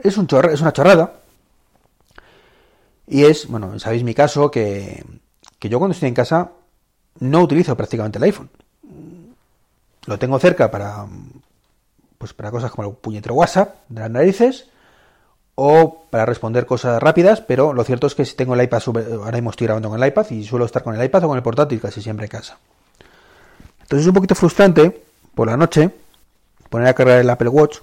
es, 0.00 0.18
un 0.18 0.28
es 0.52 0.60
una 0.60 0.72
chorrada. 0.74 1.14
Y 3.06 3.24
es, 3.24 3.48
bueno, 3.48 3.78
sabéis 3.78 4.02
mi 4.02 4.14
caso, 4.14 4.50
que, 4.50 5.02
que 5.58 5.70
yo 5.70 5.78
cuando 5.78 5.94
estoy 5.94 6.08
en 6.08 6.14
casa 6.14 6.50
no 7.20 7.40
utilizo 7.40 7.74
prácticamente 7.74 8.18
el 8.18 8.24
iPhone. 8.24 8.50
Lo 10.04 10.18
tengo 10.18 10.38
cerca 10.38 10.70
para, 10.70 11.06
pues 12.18 12.32
para 12.34 12.50
cosas 12.50 12.70
como 12.70 12.88
el 12.88 12.94
puñetero 12.94 13.34
WhatsApp 13.34 13.76
de 13.88 14.00
las 14.00 14.10
narices 14.10 14.66
o 15.54 16.04
para 16.10 16.26
responder 16.26 16.66
cosas 16.66 17.02
rápidas, 17.02 17.40
pero 17.40 17.72
lo 17.72 17.82
cierto 17.82 18.06
es 18.06 18.14
que 18.14 18.24
si 18.24 18.36
tengo 18.36 18.54
el 18.54 18.62
iPad, 18.62 18.82
ahora 18.86 19.32
mismo 19.32 19.50
estoy 19.50 19.66
grabando 19.66 19.88
con 19.88 20.02
el 20.02 20.08
iPad 20.08 20.30
y 20.30 20.44
suelo 20.44 20.66
estar 20.66 20.82
con 20.82 20.94
el 20.94 21.02
iPad 21.02 21.24
o 21.24 21.28
con 21.28 21.36
el 21.36 21.42
portátil 21.42 21.80
casi 21.80 22.02
siempre 22.02 22.26
en 22.26 22.30
casa. 22.30 22.58
Entonces 23.82 24.02
es 24.02 24.06
un 24.06 24.14
poquito 24.14 24.34
frustrante 24.34 25.02
por 25.34 25.46
la 25.46 25.56
noche 25.56 25.90
poner 26.68 26.88
a 26.88 26.94
cargar 26.94 27.20
el 27.20 27.30
Apple 27.30 27.48
Watch 27.48 27.78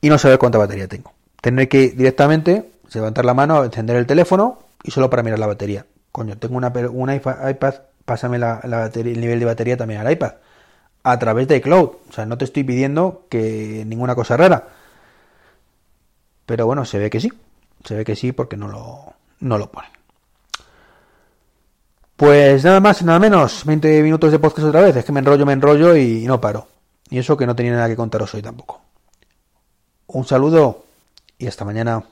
y 0.00 0.08
no 0.08 0.18
saber 0.18 0.38
cuánta 0.38 0.58
batería 0.58 0.88
tengo. 0.88 1.12
Tener 1.40 1.68
que 1.68 1.90
directamente 1.90 2.70
levantar 2.92 3.24
la 3.24 3.34
mano, 3.34 3.64
encender 3.64 3.96
el 3.96 4.06
teléfono 4.06 4.58
y 4.82 4.90
solo 4.90 5.08
para 5.08 5.22
mirar 5.22 5.38
la 5.38 5.46
batería. 5.46 5.86
Coño, 6.12 6.36
tengo 6.36 6.56
una, 6.56 6.68
un 6.90 7.12
iPad, 7.12 7.74
pásame 8.04 8.38
la, 8.38 8.90
el 8.94 9.20
nivel 9.20 9.38
de 9.38 9.46
batería 9.46 9.76
también 9.76 10.00
al 10.00 10.12
iPad 10.12 10.32
a 11.02 11.18
través 11.18 11.48
de 11.48 11.56
iCloud. 11.56 11.90
O 12.08 12.12
sea, 12.12 12.26
no 12.26 12.38
te 12.38 12.44
estoy 12.44 12.64
pidiendo 12.64 13.26
que 13.28 13.84
ninguna 13.86 14.14
cosa 14.14 14.36
rara 14.36 14.68
pero 16.48 16.64
bueno, 16.64 16.86
se 16.86 16.98
ve 16.98 17.10
que 17.10 17.20
sí. 17.20 17.30
Se 17.84 17.94
ve 17.94 18.06
que 18.06 18.16
sí 18.16 18.32
porque 18.32 18.56
no 18.56 18.68
lo, 18.68 19.12
no 19.40 19.58
lo 19.58 19.70
ponen. 19.70 19.90
Pues 22.16 22.64
nada 22.64 22.80
más, 22.80 23.02
nada 23.02 23.18
menos. 23.18 23.66
20 23.66 24.02
minutos 24.02 24.32
de 24.32 24.38
podcast 24.38 24.68
otra 24.68 24.80
vez. 24.80 24.96
Es 24.96 25.04
que 25.04 25.12
me 25.12 25.20
enrollo, 25.20 25.44
me 25.44 25.52
enrollo 25.52 25.94
y 25.94 26.24
no 26.26 26.40
paro. 26.40 26.66
Y 27.10 27.18
eso 27.18 27.36
que 27.36 27.44
no 27.44 27.54
tenía 27.54 27.72
nada 27.72 27.86
que 27.86 27.96
contaros 27.96 28.32
hoy 28.32 28.40
tampoco. 28.40 28.80
Un 30.06 30.24
saludo 30.24 30.84
y 31.36 31.46
hasta 31.46 31.66
mañana. 31.66 32.02